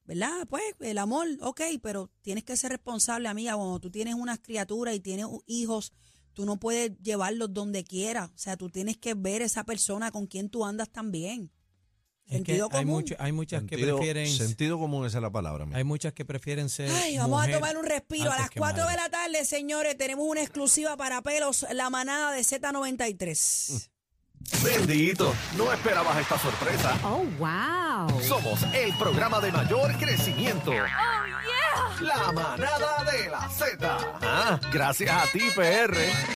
¿verdad? 0.04 0.48
Pues 0.50 0.64
el 0.80 0.98
amor, 0.98 1.28
ok, 1.42 1.62
pero 1.82 2.12
tienes 2.22 2.44
que 2.44 2.58
ser 2.58 2.72
responsable, 2.72 3.28
amiga. 3.28 3.56
Cuando 3.56 3.80
tú 3.80 3.90
tienes 3.90 4.16
unas 4.16 4.40
criaturas 4.40 4.96
y 4.96 5.00
tienes 5.00 5.28
hijos, 5.48 5.94
tú 6.36 6.46
no 6.46 6.58
puedes 6.58 6.92
llevarlos 7.02 7.52
donde 7.54 7.84
quiera. 7.84 8.26
O 8.26 8.38
sea, 8.38 8.56
tú 8.58 8.70
tienes 8.70 8.98
que 8.98 9.16
ver 9.16 9.42
esa 9.42 9.64
persona 9.64 10.12
con 10.12 10.28
quien 10.28 10.50
tú 10.50 10.64
andas 10.66 10.90
también. 10.92 11.50
Es 12.26 12.32
que 12.32 12.38
Sentido 12.38 12.70
hay, 12.72 12.84
común. 12.86 13.02
mucho- 13.02 13.16
hay 13.20 13.32
muchas 13.32 13.64
que 13.66 13.78
prefieren 13.78 14.28
sentido 14.28 14.80
común 14.80 15.06
esa 15.06 15.20
es 15.20 15.22
la 15.22 15.32
palabra. 15.32 15.66
mira. 15.68 15.78
hay 15.78 15.84
muchas 15.84 16.12
que 16.14 16.26
prefieren 16.26 16.70
ser 16.70 16.90
Ay, 16.90 17.18
vamos 17.20 17.40
mujer 17.40 17.54
a 17.56 17.60
tomar 17.60 17.78
un 17.78 17.86
respiro. 17.86 18.32
A 18.32 18.38
las 18.40 18.50
que 18.50 18.60
4 18.60 18.88
de 18.88 18.96
la 18.96 19.10
tarde, 19.10 19.46
señores, 19.46 19.96
tenemos 19.98 20.26
una 20.28 20.42
exclusiva 20.42 20.98
para 20.98 21.22
pelos, 21.22 21.66
la 21.72 21.90
manada 21.92 22.32
de 22.32 22.42
Z93. 22.42 23.90
Bendito, 24.64 25.34
no 25.58 25.72
esperabas 25.72 26.18
esta 26.20 26.38
sorpresa. 26.40 27.00
Oh, 27.04 27.24
wow. 27.40 28.22
Somos 28.22 28.62
el 28.74 28.96
programa 28.98 29.40
de 29.40 29.52
mayor 29.52 29.96
crecimiento. 29.98 30.72
La 32.02 32.32
manada 32.32 33.04
de 33.12 33.30
la 33.30 33.50
Z. 33.50 33.78
Ah, 34.22 34.60
gracias 34.72 35.12
a 35.12 35.32
ti, 35.32 35.50
PR. 35.56 35.94